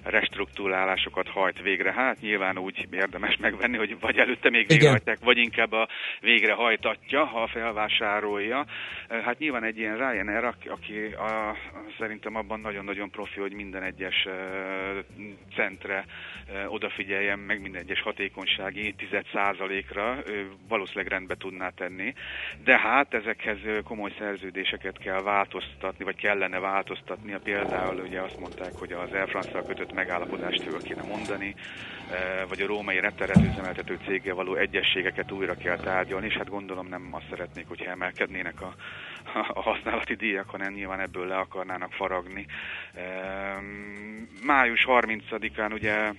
restruktúrálásokat 0.03 1.28
hajt 1.28 1.62
végre. 1.62 1.93
Hát 1.93 2.20
nyilván 2.20 2.59
úgy 2.59 2.87
érdemes 2.91 3.37
megvenni, 3.37 3.76
hogy 3.76 4.01
vagy 4.01 4.18
előtte 4.18 4.51
még 4.51 4.66
végrehajtják, 4.68 5.18
vagy 5.20 5.39
inkább 5.39 5.72
a 5.72 5.89
végrehajtatja, 6.20 7.24
ha 7.24 7.47
felvásárolja. 7.47 8.64
Hát 9.09 9.39
nyilván 9.39 9.64
egy 9.64 9.78
ilyen 9.78 9.97
Ryanair, 9.97 10.45
aki 10.45 11.05
a, 11.05 11.57
szerintem 11.99 12.37
abban 12.37 12.61
nagyon-nagyon 12.61 13.11
profi, 13.11 13.41
hogy 13.41 13.53
minden 13.53 13.82
egyes 13.82 14.26
centre 15.55 16.05
odafigyeljen, 16.68 17.39
meg 17.39 17.61
minden 17.61 17.82
egyes 17.82 18.01
hatékonysági 18.01 18.93
10 18.93 19.09
százalékra 19.32 20.18
valószínűleg 20.77 21.12
rendbe 21.12 21.35
tudná 21.35 21.68
tenni, 21.68 22.14
de 22.64 22.79
hát 22.79 23.14
ezekhez 23.14 23.59
komoly 23.85 24.12
szerződéseket 24.18 24.99
kell 24.99 25.22
változtatni, 25.22 26.05
vagy 26.05 26.16
kellene 26.16 26.59
változtatni. 26.59 27.37
Például 27.43 28.01
ugye 28.01 28.20
azt 28.20 28.39
mondták, 28.39 28.72
hogy 28.72 28.93
az 28.93 29.12
Air 29.12 29.29
France-szal 29.29 29.62
kötött 29.62 29.93
megállapodást 29.93 30.62
föl 30.62 30.83
kéne 30.83 31.03
mondani, 31.03 31.55
vagy 32.49 32.61
a 32.61 32.66
római 32.66 33.01
repteret 33.01 33.37
üzemeltető 33.37 33.99
céggel 34.07 34.35
való 34.35 34.55
egyességeket 34.55 35.33
újra 35.33 35.55
kell 35.55 35.77
tárgyalni, 35.77 36.27
és 36.27 36.35
hát 36.37 36.49
gondolom 36.49 36.87
nem 36.87 37.09
azt 37.11 37.29
szeretnék, 37.31 37.68
hogyha 37.68 37.91
emelkednének 37.91 38.61
a, 38.61 38.74
a 39.49 39.62
használati 39.62 40.14
díjak, 40.14 40.51
hanem 40.51 40.72
nyilván 40.72 41.01
ebből 41.01 41.27
le 41.27 41.37
akarnának 41.37 41.93
faragni. 41.93 42.47
Május 44.47 44.85
30-án 44.89 45.72
ugye 45.72 46.12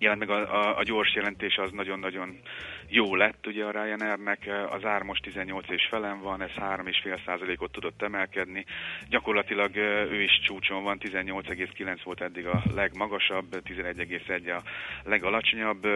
jelent 0.00 0.20
meg 0.20 0.30
a, 0.30 0.54
a, 0.54 0.78
a 0.78 0.82
gyors 0.82 1.14
jelentés, 1.14 1.56
az 1.56 1.70
nagyon-nagyon 1.70 2.40
jó 2.88 3.14
lett 3.14 3.46
ugye 3.46 3.64
a 3.64 3.70
Ryanairnek, 3.70 4.50
az 4.70 4.84
ár 4.84 5.02
most 5.02 5.22
18 5.22 5.68
és 5.68 5.86
felen 5.90 6.20
van, 6.20 6.42
ez 6.42 6.50
3,5 6.50 7.24
százalékot 7.24 7.72
tudott 7.72 8.02
emelkedni. 8.02 8.64
Gyakorlatilag 9.08 9.76
ő 10.10 10.22
is 10.22 10.40
csúcson 10.44 10.82
van, 10.82 10.98
18,9 11.00 11.98
volt 12.04 12.20
eddig 12.20 12.46
a 12.46 12.62
legmagasabb, 12.74 13.46
11,1 13.64 14.56
a 14.56 14.62
legalacsonyabb. 15.04 15.86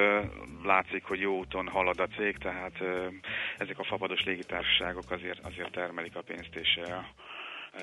Látszik, 0.65 1.05
hogy 1.05 1.21
jó 1.21 1.39
úton 1.39 1.69
halad 1.69 2.01
a 2.01 2.07
cég, 2.07 2.37
tehát 2.39 2.83
ezek 3.59 3.79
a 3.79 3.85
fapados 3.85 4.25
légitársaságok 4.25 5.11
azért, 5.11 5.47
azért 5.47 5.73
termelik 5.73 6.17
a 6.17 6.23
pénzt, 6.23 6.57
és 6.57 6.79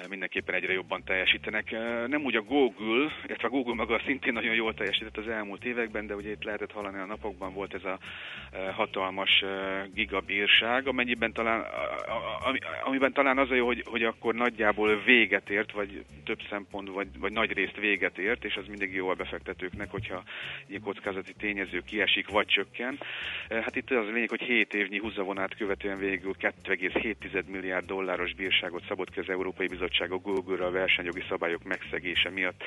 mindenképpen 0.09 0.55
egyre 0.55 0.73
jobban 0.73 1.03
teljesítenek. 1.03 1.71
Nem 2.07 2.23
úgy 2.23 2.35
a 2.35 2.41
Google, 2.41 3.11
illetve 3.25 3.47
a 3.47 3.49
Google 3.49 3.73
maga 3.73 4.01
szintén 4.05 4.33
nagyon 4.33 4.55
jól 4.55 4.73
teljesített 4.73 5.17
az 5.17 5.27
elmúlt 5.27 5.65
években, 5.65 6.07
de 6.07 6.15
ugye 6.15 6.29
itt 6.29 6.43
lehetett 6.43 6.71
hallani 6.71 6.97
a 6.97 7.05
napokban 7.05 7.53
volt 7.53 7.73
ez 7.73 7.83
a 7.83 7.99
hatalmas 8.71 9.43
gigabírság, 9.93 10.87
amennyiben 10.87 11.33
talán, 11.33 11.65
amiben 12.83 13.13
talán 13.13 13.37
az 13.37 13.51
a 13.51 13.55
jó, 13.55 13.65
hogy, 13.65 13.83
hogy 13.85 14.03
akkor 14.03 14.33
nagyjából 14.33 15.01
véget 15.05 15.49
ért, 15.49 15.71
vagy 15.71 16.05
több 16.25 16.39
szempont, 16.49 16.89
vagy, 16.89 17.07
vagy 17.19 17.31
nagy 17.31 17.51
részt 17.51 17.77
véget 17.77 18.17
ért, 18.17 18.45
és 18.45 18.55
az 18.55 18.67
mindig 18.67 18.93
jó 18.93 19.09
a 19.09 19.13
befektetőknek, 19.13 19.91
hogyha 19.91 20.23
ilyen 20.67 20.81
kockázati 20.81 21.33
tényező 21.33 21.81
kiesik, 21.85 22.29
vagy 22.29 22.45
csökken. 22.45 22.99
Hát 23.49 23.75
itt 23.75 23.91
az 23.91 24.07
a 24.07 24.11
lényeg, 24.11 24.29
hogy 24.29 24.41
7 24.41 24.73
évnyi 24.73 24.97
húzavonát 24.97 25.55
követően 25.55 25.97
végül 25.97 26.35
2,7 26.39 27.45
milliárd 27.45 27.85
dolláros 27.85 28.33
bírságot 28.33 28.83
szabott 28.87 29.11
ki 29.11 29.19
az 29.19 29.29
Európai 29.29 29.67
Bizottság 29.67 29.80
a 29.81 30.17
Google-ra 30.17 30.65
a 30.65 30.71
versenyjogi 30.71 31.23
szabályok 31.29 31.63
megszegése 31.63 32.29
miatt. 32.29 32.63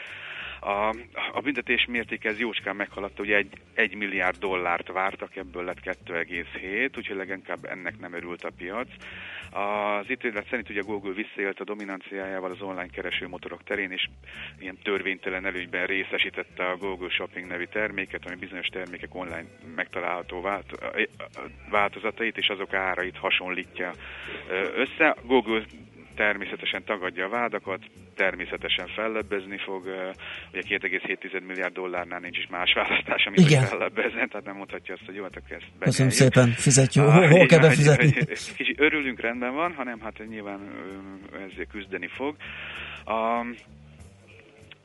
A, 0.60 0.94
a 1.32 1.40
büntetés 1.42 1.86
mértéke 1.88 2.28
ez 2.28 2.38
jócskán 2.38 2.76
meghaladta, 2.76 3.22
ugye 3.22 3.36
egy, 3.36 3.52
egy 3.74 3.94
milliárd 3.94 4.36
dollárt 4.36 4.92
vártak, 4.92 5.36
ebből 5.36 5.64
lett 5.64 5.80
2,7, 6.06 6.96
úgyhogy 6.96 7.16
leginkább 7.16 7.64
ennek 7.64 7.98
nem 7.98 8.14
örült 8.14 8.44
a 8.44 8.50
piac. 8.56 8.88
Az 9.50 10.10
ítélet 10.10 10.46
szerint 10.48 10.70
ugye 10.70 10.80
Google 10.80 11.12
visszaélt 11.12 11.60
a 11.60 11.64
dominanciájával 11.64 12.50
az 12.50 12.62
online 12.62 12.88
keresőmotorok 12.88 13.64
terén, 13.64 13.90
és 13.90 14.08
ilyen 14.58 14.78
törvénytelen 14.82 15.46
előnyben 15.46 15.86
részesítette 15.86 16.64
a 16.64 16.76
Google 16.76 17.10
Shopping 17.10 17.46
nevű 17.46 17.64
terméket, 17.64 18.26
ami 18.26 18.34
bizonyos 18.34 18.66
termékek 18.66 19.14
online 19.14 19.46
megtalálható 19.74 20.48
változatait 21.70 22.36
és 22.36 22.48
azok 22.48 22.74
árait 22.74 23.16
hasonlítja 23.16 23.92
össze. 24.74 25.16
Google 25.22 25.64
természetesen 26.14 26.84
tagadja 26.84 27.24
a 27.24 27.28
vádakat, 27.28 27.80
természetesen 28.14 28.86
fellebbezni 28.86 29.58
fog. 29.58 29.82
Ugye 30.52 30.62
2,7 30.78 31.46
milliárd 31.46 31.74
dollárnál 31.74 32.20
nincs 32.20 32.38
is 32.38 32.46
más 32.50 32.72
választás, 32.72 33.24
amit 33.26 33.40
Igen. 33.40 33.64
fellebbezni, 33.64 34.28
tehát 34.28 34.44
nem 34.44 34.56
mondhatja 34.56 34.94
azt, 34.94 35.04
hogy 35.06 35.14
jó, 35.14 35.22
hát 35.22 35.36
akkor 35.36 35.56
ezt 35.56 35.66
Köszönöm 35.78 36.12
szépen, 36.12 36.48
fizetjük. 36.50 37.04
Hol, 37.04 37.28
hol 37.28 37.46
kell 37.46 37.60
befizetni? 37.60 38.12
Kicsit 38.56 38.80
örülünk, 38.80 39.20
rendben 39.20 39.54
van, 39.54 39.74
hanem 39.74 40.00
hát 40.00 40.28
nyilván 40.28 40.60
ezért 41.52 41.70
küzdeni 41.70 42.06
fog. 42.06 42.36
A, 43.04 43.46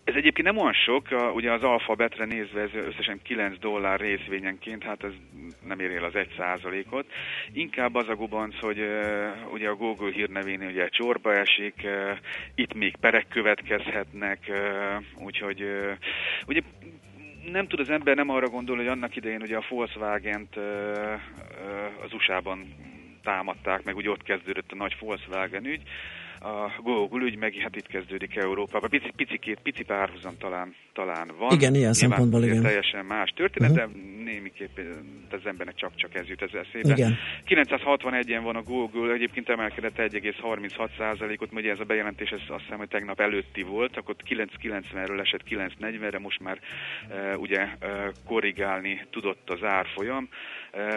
ez 0.09 0.15
egyébként 0.15 0.47
nem 0.47 0.57
olyan 0.57 0.73
sok, 0.73 1.07
ugye 1.33 1.51
az 1.51 1.63
alfabetre 1.63 2.25
nézve 2.25 2.61
ez 2.61 2.73
összesen 2.73 3.19
9 3.23 3.59
dollár 3.59 3.99
részvényenként, 3.99 4.83
hát 4.83 5.03
ez 5.03 5.11
nem 5.67 5.79
ér 5.79 5.91
el 5.91 6.03
az 6.03 6.15
1 6.15 6.33
százalékot. 6.37 7.05
Inkább 7.53 7.95
az 7.95 8.09
a 8.09 8.15
gubanc, 8.15 8.59
hogy 8.59 8.77
ugye 9.53 9.69
a 9.69 9.75
Google 9.75 10.11
hírnevén 10.11 10.61
ugye 10.61 10.87
csorba 10.87 11.33
esik, 11.33 11.87
itt 12.55 12.73
még 12.73 12.95
perek 12.95 13.27
következhetnek, 13.27 14.51
úgyhogy 15.17 15.63
ugye 16.47 16.61
nem 17.51 17.67
tud 17.67 17.79
az 17.79 17.89
ember 17.89 18.15
nem 18.15 18.29
arra 18.29 18.47
gondolni, 18.47 18.81
hogy 18.81 18.91
annak 18.91 19.15
idején 19.15 19.41
ugye 19.41 19.57
a 19.57 19.65
Volkswagen-t 19.69 20.55
az 22.03 22.13
USA-ban 22.13 22.75
támadták, 23.23 23.83
meg 23.83 23.95
úgy 23.95 24.07
ott 24.07 24.23
kezdődött 24.23 24.71
a 24.71 24.75
nagy 24.75 24.95
Volkswagen 24.99 25.65
ügy, 25.65 25.81
a 26.41 26.81
Google 26.83 27.25
ügy 27.25 27.37
meg 27.37 27.53
hát 27.53 27.75
itt 27.75 27.87
kezdődik 27.87 28.35
Európában. 28.35 28.89
Pici, 28.89 29.11
picikét, 29.15 29.59
pici 29.63 29.83
párhuzam 29.83 30.37
talán, 30.37 30.75
talán 30.93 31.31
van. 31.37 31.51
Igen, 31.51 31.75
ilyen 31.75 31.93
szempontból 31.93 32.43
igen. 32.43 32.61
Teljesen 32.61 33.05
más 33.05 33.33
történet, 33.35 33.71
uh-huh. 33.71 33.91
de 33.91 33.99
némiképp 34.23 34.77
az 35.31 35.39
embernek 35.45 35.75
csak-csak 35.75 36.15
ez 36.15 36.27
jut 36.27 36.41
ez 36.41 36.53
eszébe. 36.53 36.93
Igen. 36.93 37.17
961-en 37.47 38.39
van 38.43 38.55
a 38.55 38.61
Google, 38.61 39.13
egyébként 39.13 39.49
emelkedett 39.49 39.97
1,36%-ot, 39.97 41.49
ugye 41.53 41.71
ez 41.71 41.79
a 41.79 41.83
bejelentés 41.83 42.29
ez 42.29 42.39
azt 42.47 42.63
hiszem, 42.63 42.77
hogy 42.77 42.87
tegnap 42.87 43.19
előtti 43.19 43.61
volt, 43.61 43.97
akkor 43.97 44.15
990-ről 44.29 45.19
esett 45.19 45.43
940-re, 45.49 46.19
most 46.19 46.39
már 46.39 46.59
e, 47.09 47.37
ugye 47.37 47.59
e, 47.59 47.77
korrigálni 48.25 49.05
tudott 49.09 49.49
az 49.49 49.63
árfolyam. 49.63 50.29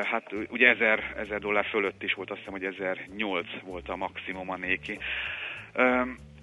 Hát 0.02 0.32
ugye 0.48 0.68
1000, 0.68 1.14
1000 1.16 1.38
dollár 1.38 1.64
fölött 1.64 2.02
is 2.02 2.14
volt, 2.14 2.30
azt 2.30 2.38
hiszem, 2.38 2.52
hogy 2.52 2.64
1008 2.64 3.46
volt 3.64 3.88
a 3.88 3.96
maximum 3.96 4.50
a 4.50 4.56
néki. 4.56 4.98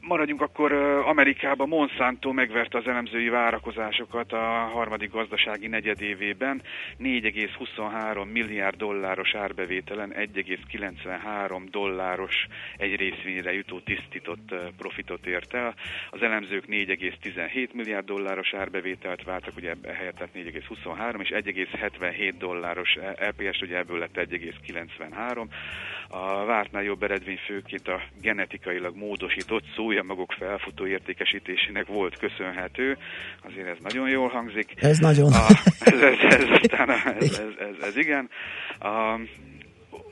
Maradjunk 0.01 0.41
akkor 0.41 0.71
Amerikában. 1.05 1.67
Monsanto 1.67 2.31
megverte 2.31 2.77
az 2.77 2.87
elemzői 2.87 3.29
várakozásokat 3.29 4.33
a 4.33 4.69
harmadik 4.73 5.11
gazdasági 5.11 5.67
negyedévében. 5.67 6.61
4,23 6.99 8.31
milliárd 8.31 8.77
dolláros 8.77 9.33
árbevételen 9.33 10.13
1,93 10.13 11.61
dolláros 11.71 12.47
egy 12.77 12.95
részvényre 12.95 13.53
jutó 13.53 13.79
tisztított 13.79 14.55
profitot 14.77 15.25
ért 15.25 15.53
el. 15.53 15.75
Az 16.09 16.21
elemzők 16.21 16.65
4,17 16.65 17.71
milliárd 17.73 18.05
dolláros 18.05 18.53
árbevételt 18.53 19.23
váltak, 19.23 19.55
ugye 19.55 19.75
helyett 19.93 20.27
4,23 20.35 21.21
és 21.21 21.29
1,77 21.29 22.33
dolláros 22.37 22.95
EPS, 23.15 23.61
ugye 23.61 23.77
ebből 23.77 23.99
lett 23.99 24.15
1,93. 24.15 25.45
A 26.07 26.45
vártnál 26.45 26.83
jobb 26.83 27.03
eredmény 27.03 27.39
főként 27.45 27.87
a 27.87 28.01
genetikailag 28.21 28.95
módosított 28.95 29.65
szójamagok 29.89 30.31
felfutó 30.31 30.87
értékesítésének 30.87 31.87
volt 31.87 32.17
köszönhető. 32.17 32.97
Azért 33.43 33.67
ez 33.67 33.77
nagyon 33.81 34.09
jól 34.09 34.27
hangzik. 34.27 34.73
Ez 34.75 34.97
nagyon. 34.97 35.33
A, 35.33 35.45
ez, 35.79 36.01
ez, 36.01 36.19
ez, 36.19 36.49
aztán, 36.49 36.89
ez, 36.89 37.03
ez, 37.19 37.53
ez, 37.59 37.83
ez 37.83 37.97
igen. 37.97 38.29
A, 38.79 39.19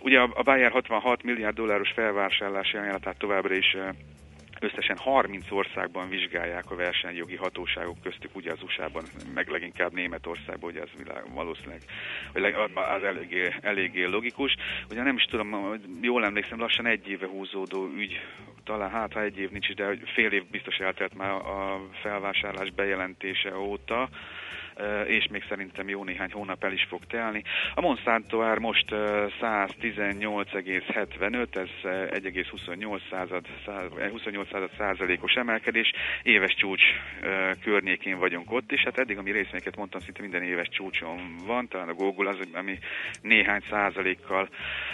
ugye 0.01 0.19
a 0.19 0.43
Bayer 0.43 0.71
66 0.71 1.23
milliárd 1.23 1.55
dolláros 1.55 1.91
felvásárlási 1.95 2.78
ajánlatát 2.78 3.17
továbbra 3.17 3.55
is 3.55 3.78
Összesen 4.60 4.97
30 4.97 5.51
országban 5.51 6.10
vizsgálják 6.10 6.72
a 6.72 6.76
versenyjogi 6.76 7.36
hatóságok 7.36 8.01
köztük, 8.01 8.36
ugye 8.36 8.51
az 8.51 8.64
USA-ban, 8.64 9.03
meg 9.34 9.47
leginkább 9.49 9.93
Németországban, 9.93 10.70
ugye 10.70 10.82
ez 10.82 10.89
világ, 10.97 11.34
valószínűleg 11.34 11.82
hogy 12.34 12.43
az 12.74 13.03
eléggé, 13.03 13.53
eléggé 13.62 14.03
logikus. 14.03 14.55
Ugye 14.89 15.03
nem 15.03 15.16
is 15.16 15.24
tudom, 15.24 15.80
jól 16.01 16.26
emlékszem, 16.26 16.60
lassan 16.60 16.86
egy 16.86 17.10
éve 17.10 17.28
húzódó 17.28 17.89
ügy, 17.95 18.20
talán 18.64 18.89
hát 18.89 19.14
ha 19.14 19.22
egy 19.22 19.38
év 19.38 19.51
nincs 19.51 19.70
is, 19.70 19.76
de 19.76 19.97
fél 20.14 20.32
év 20.32 20.45
biztos 20.51 20.78
eltelt 20.78 21.14
már 21.14 21.32
a 21.32 21.82
felvásárlás 22.01 22.72
bejelentése 22.72 23.58
óta, 23.58 24.10
és 25.07 25.28
még 25.32 25.43
szerintem 25.49 25.89
jó 25.89 26.03
néhány 26.03 26.32
hónap 26.32 26.63
el 26.63 26.71
is 26.71 26.86
fog 26.89 27.05
telni. 27.05 27.43
A 27.73 27.82
Monsanto 27.82 28.41
ár 28.41 28.57
most 28.57 28.86
118,75, 28.89 31.55
ez 31.55 31.69
1,28 31.84 32.99
század, 33.09 33.45
28 34.11 34.49
század 34.51 34.69
százalékos 34.78 35.34
emelkedés, 35.34 35.91
éves 36.23 36.55
csúcs 36.55 36.84
környékén 37.63 38.17
vagyunk 38.17 38.51
ott, 38.51 38.71
és 38.71 38.82
hát 38.82 38.97
eddig, 38.97 39.17
ami 39.17 39.32
részvényeket 39.32 39.75
mondtam, 39.75 40.01
szinte 40.01 40.21
minden 40.21 40.43
éves 40.43 40.67
csúcson 40.69 41.36
van, 41.45 41.67
talán 41.67 41.89
a 41.89 41.93
Google 41.93 42.30
az, 42.30 42.38
ami 42.53 42.80
néhány 43.21 43.61
százalékkal 43.69 44.49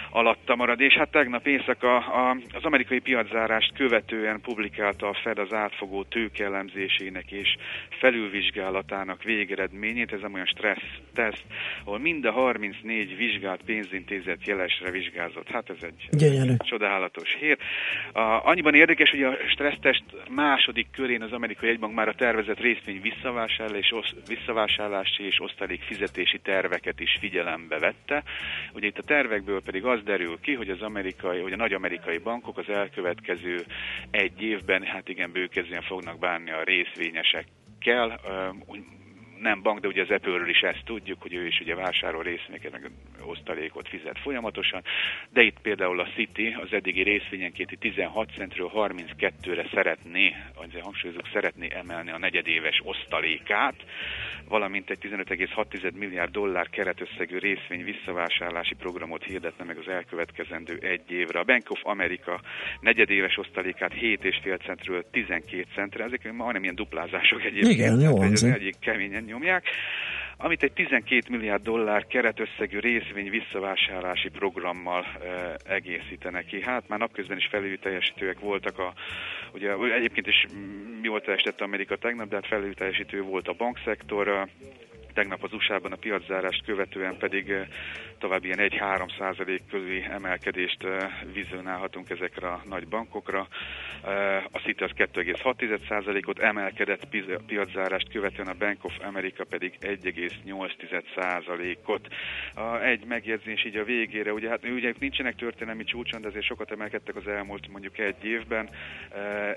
alatta 0.10 0.56
marad, 0.56 0.80
és 0.80 0.94
hát 0.94 1.12
tegnap 1.12 1.48
éjszaka 1.48 1.98
az 2.54 2.64
amerikai 2.64 3.00
piaczárást 3.00 3.74
követően 3.74 4.42
publikálta 4.42 5.08
a 5.08 5.14
Fed 5.14 5.38
az 5.38 5.54
átfogó 5.54 6.04
tőkelemzésének 6.04 7.32
és 7.32 7.56
felülvizsgálatának 7.90 9.24
végeredményét, 9.24 9.72
eredményét, 9.74 10.14
ez 10.14 10.22
nem 10.22 10.34
olyan 10.34 10.46
stressz 10.46 11.00
teszt, 11.14 11.44
ahol 11.84 12.00
mind 12.00 12.26
a 12.26 12.32
34 12.32 13.18
vizsgált 13.18 13.62
pénzintézet 13.66 14.46
jelesre 14.48 14.92
vizsgázott. 14.92 15.48
Hát 15.48 15.70
ez 15.70 15.78
egy 15.82 16.08
Gyönyörű. 16.12 16.56
csodálatos 16.58 17.36
hír. 17.40 17.58
A, 18.14 18.20
annyiban 18.20 18.74
érdekes, 18.74 19.10
hogy 19.10 19.24
a 19.24 19.38
stressztest 19.50 20.04
második 20.30 20.88
körén 20.92 21.22
az 21.22 21.32
amerikai 21.32 21.70
egybank 21.70 21.94
már 21.94 22.08
a 22.08 22.14
tervezett 22.14 22.60
részvény 22.60 23.02
visszavásárlási, 23.02 23.96
visszavásárlási 24.28 25.26
és 25.26 25.40
osztalék 25.40 25.82
fizetési 25.82 26.40
terveket 26.40 27.00
is 27.00 27.18
figyelembe 27.20 27.80
vette. 27.80 28.24
Ugye 28.74 28.88
itt 28.88 28.98
a 28.98 29.04
tervekből 29.04 29.62
pedig 29.62 29.86
az 29.86 30.04
derül 30.04 30.40
ki, 30.42 30.54
hogy 30.54 30.70
az 30.70 30.82
amerikai, 30.82 31.40
hogy 31.40 31.54
a 31.54 31.56
nagy 31.56 31.74
amerikai 31.74 32.18
bankok 32.18 32.58
az 32.58 32.70
elkövetkező 32.70 33.66
egy 34.12 34.42
évben, 34.42 34.84
hát 34.84 35.10
igen, 35.10 35.32
bőkezően 35.32 35.82
fognak 35.82 36.20
bánni 36.20 36.52
a 36.52 36.64
részvényesekkel, 36.64 38.20
nem 39.44 39.62
bank, 39.62 39.80
de 39.80 39.88
ugye 39.88 40.02
az 40.02 40.10
Apple-ről 40.10 40.50
is 40.50 40.60
ezt 40.62 40.86
tudjuk, 40.86 41.22
hogy 41.22 41.34
ő 41.34 41.46
is 41.46 41.60
ugye 41.60 41.76
vásárol 41.76 42.24
részvényeket, 42.24 42.92
osztalékot 43.22 43.88
fizet 43.88 44.20
folyamatosan, 44.20 44.84
de 45.30 45.42
itt 45.42 45.60
például 45.62 46.00
a 46.00 46.08
City 46.16 46.56
az 46.62 46.68
eddigi 46.72 47.04
részvényenkénti 47.04 47.76
16 47.76 48.30
centről 48.38 48.72
32-re 48.76 49.66
szeretné, 49.74 50.36
azért 50.54 50.84
hangsúlyozunk, 50.84 51.28
szeretné 51.34 51.68
emelni 51.72 52.12
a 52.12 52.18
negyedéves 52.18 52.82
osztalékát, 52.84 53.76
valamint 54.48 54.90
egy 54.90 54.98
15,6 55.02 55.94
milliárd 55.94 56.32
dollár 56.32 56.70
keretösszegű 56.70 57.38
részvény 57.38 57.84
visszavásárlási 57.84 58.76
programot 58.76 59.24
hirdetne 59.24 59.64
meg 59.64 59.78
az 59.78 59.88
elkövetkezendő 59.88 60.78
egy 60.82 61.12
évre. 61.12 61.40
A 61.40 61.44
Bank 61.44 61.70
of 61.70 61.80
America 61.84 62.42
negyedéves 62.80 63.38
osztalékát 63.38 63.94
7,5 63.94 64.66
centről 64.66 65.06
12 65.12 65.66
centre, 65.74 66.04
ezek 66.04 66.32
majdnem 66.32 66.64
ilyen 66.64 66.76
duplázások 66.76 67.44
egyébként. 67.44 67.74
Igen, 67.74 68.00
jó, 68.00 68.22
az 68.22 68.44
egyik 68.44 68.76
keményen 68.80 69.24
nyomják 69.34 69.66
amit 70.38 70.64
egy 70.64 70.72
12 70.72 71.22
milliárd 71.30 71.64
dollár 71.64 72.08
keretösszegű 72.08 72.80
részvény 72.80 73.30
visszavásárlási 73.30 74.30
programmal 74.30 75.06
e, 75.06 75.56
egészítenek 75.74 76.46
ki. 76.46 76.62
Hát 76.62 76.88
már 76.88 77.00
napközben 77.00 77.38
is 77.38 77.48
felülteljesítőek 77.52 78.40
voltak 78.40 78.80
a, 78.80 78.94
ugye 79.54 79.74
egyébként 79.94 80.28
is 80.28 80.46
jól 81.02 81.22
teljesített 81.22 81.62
Amerika 81.62 81.96
tegnap, 81.96 82.30
de 82.30 82.36
hát 82.36 82.48
felülteljesítő 82.48 83.22
volt 83.22 83.48
a 83.48 83.54
bankszektor, 83.54 84.48
tegnap 85.14 85.44
az 85.44 85.54
USA-ban 85.54 85.92
a 85.92 85.96
piaczárást 85.96 86.66
követően 86.66 87.18
pedig 87.18 87.50
eh, 87.50 87.68
további 88.18 88.48
ilyen 88.48 88.70
1-3 88.72 89.18
százalék 89.18 89.62
közé 89.70 90.06
emelkedést 90.10 90.84
eh, 90.84 91.12
vizionálhatunk 91.34 92.10
ezekre 92.10 92.48
a 92.48 92.62
nagy 92.66 92.88
bankokra. 92.88 93.48
Eh, 94.06 94.44
a 94.52 94.60
Citi 94.60 94.84
az 94.84 94.92
2,6 94.98 95.88
százalékot 95.88 96.40
emelkedett 96.40 97.08
piaczárást 97.48 98.10
követően, 98.10 98.48
a 98.48 98.54
Bank 98.54 98.84
of 98.84 98.94
America 99.02 99.44
pedig 99.44 99.74
1,8 99.82 101.04
százalékot. 101.16 102.08
Egy 102.84 103.06
megjegyzés 103.06 103.66
így 103.66 103.76
a 103.76 103.84
végére, 103.84 104.34
ugye 104.34 104.50
hát 104.50 104.66
ugye 104.66 104.94
nincsenek 105.00 105.36
történelmi 105.36 105.84
csúcson, 105.84 106.22
de 106.22 106.28
azért 106.28 106.46
sokat 106.46 106.72
emelkedtek 106.72 107.16
az 107.16 107.28
elmúlt 107.28 107.68
mondjuk 107.68 107.98
egy 107.98 108.26
évben. 108.26 108.70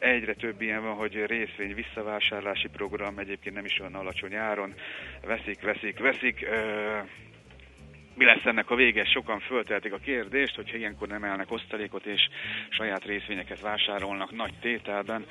Egyre 0.01 0.35
több 0.35 0.61
ilyen 0.61 0.83
van, 0.83 0.95
hogy 0.95 1.25
részvény 1.27 1.75
visszavásárlási 1.75 2.69
program 2.69 3.19
egyébként 3.19 3.55
nem 3.55 3.65
is 3.65 3.81
olyan 3.81 3.95
alacsony 3.95 4.35
áron 4.35 4.75
vesz 5.27 5.46
veszik, 5.47 5.63
veszik, 5.63 5.99
veszik. 5.99 6.47
Mi 8.15 8.25
lesz 8.25 8.45
ennek 8.45 8.71
a 8.71 8.75
vége? 8.75 9.05
Sokan 9.05 9.41
fölteltik 9.41 9.93
a 9.93 9.99
kérdést, 10.05 10.55
hogyha 10.55 10.77
ilyenkor 10.77 11.09
nem 11.09 11.25
elnek 11.25 11.51
osztalékot 11.51 12.07
és 12.07 12.21
saját 12.71 13.05
részvényeket 13.05 13.61
vásárolnak 13.61 14.37
nagy 14.37 14.53
tételben. 14.61 15.25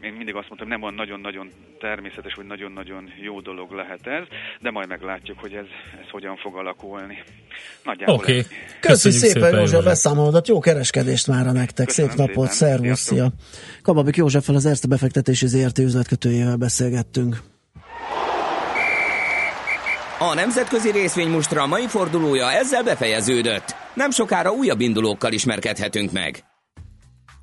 Én 0.00 0.12
mindig 0.12 0.34
azt 0.34 0.48
mondtam, 0.48 0.68
nem 0.68 0.82
olyan 0.82 0.94
nagyon-nagyon 0.94 1.50
természetes, 1.78 2.34
vagy 2.34 2.46
nagyon-nagyon 2.46 3.12
jó 3.20 3.40
dolog 3.40 3.72
lehet 3.72 4.06
ez, 4.06 4.24
de 4.60 4.70
majd 4.70 4.88
meglátjuk, 4.88 5.38
hogy 5.38 5.52
ez, 5.52 5.66
ez 6.02 6.10
hogyan 6.10 6.36
fog 6.36 6.56
alakulni. 6.56 7.22
Nagyjából 7.84 8.14
Oké. 8.14 8.30
Okay. 8.32 8.42
Köszönjük, 8.42 8.80
Köszönjük 8.80 9.20
szépen, 9.20 9.42
szépen 9.42 9.58
József, 9.58 9.84
beszámolódat. 9.84 10.48
Jó 10.48 10.58
kereskedést 10.58 11.26
már 11.26 11.52
nektek. 11.52 11.86
Köszönöm 11.86 12.10
Szép 12.10 12.26
napot, 12.26 12.50
szervusz, 12.50 13.00
szia. 13.00 13.30
Kababik 13.82 14.16
Józseffel 14.16 14.54
az 14.54 14.66
Erste 14.66 14.88
befektetési 14.88 15.46
ZRT 15.46 15.78
üzletkötőjével 15.78 16.56
beszélgettünk. 16.56 17.36
A 20.30 20.34
nemzetközi 20.34 20.90
részvénymustra 20.90 21.66
mai 21.66 21.86
fordulója 21.86 22.50
ezzel 22.50 22.82
befejeződött. 22.82 23.74
Nem 23.94 24.10
sokára 24.10 24.50
újabb 24.50 24.80
indulókkal 24.80 25.32
ismerkedhetünk 25.32 26.12
meg. 26.12 26.44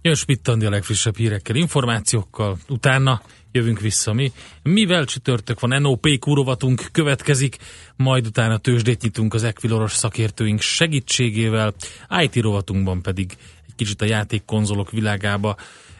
Jön 0.01 0.15
Spittandi 0.15 0.65
a 0.65 0.69
legfrissebb 0.69 1.17
hírekkel, 1.17 1.55
információkkal, 1.55 2.57
utána 2.69 3.21
jövünk 3.51 3.79
vissza 3.79 4.13
mi. 4.13 4.31
Mivel 4.63 5.05
csütörtök 5.05 5.59
van, 5.59 5.81
NOP 5.81 6.05
kurovatunk 6.19 6.81
következik, 6.91 7.57
majd 7.95 8.25
utána 8.25 8.57
tőzsdét 8.57 9.01
nyitunk 9.01 9.33
az 9.33 9.43
Equiloros 9.43 9.93
szakértőink 9.93 10.61
segítségével, 10.61 11.73
IT 12.19 12.35
rovatunkban 12.35 13.01
pedig 13.01 13.37
egy 13.67 13.75
kicsit 13.75 14.01
a 14.01 14.05
játékkonzolok 14.05 14.91
világába 14.91 15.55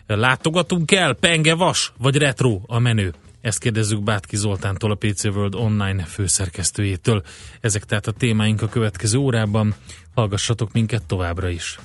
látogatunk 0.08 0.92
el, 0.92 1.14
penge 1.14 1.56
vas 1.56 1.92
vagy 1.98 2.16
retro 2.16 2.60
a 2.66 2.80
menő. 2.80 3.14
Ezt 3.42 3.60
kérdezzük 3.60 4.04
Bátki 4.04 4.36
Zoltántól, 4.36 4.92
a 4.92 4.96
PC 4.96 5.24
World 5.24 5.56
online 5.56 6.04
főszerkesztőjétől. 6.04 7.24
Ezek 7.62 7.84
tehát 7.84 8.08
a 8.08 8.12
témáink 8.12 8.62
a 8.62 8.68
következő 8.70 9.18
órában. 9.18 9.76
Hallgassatok 10.16 10.72
minket 10.72 11.04
továbbra 11.06 11.50
is. 11.50 11.80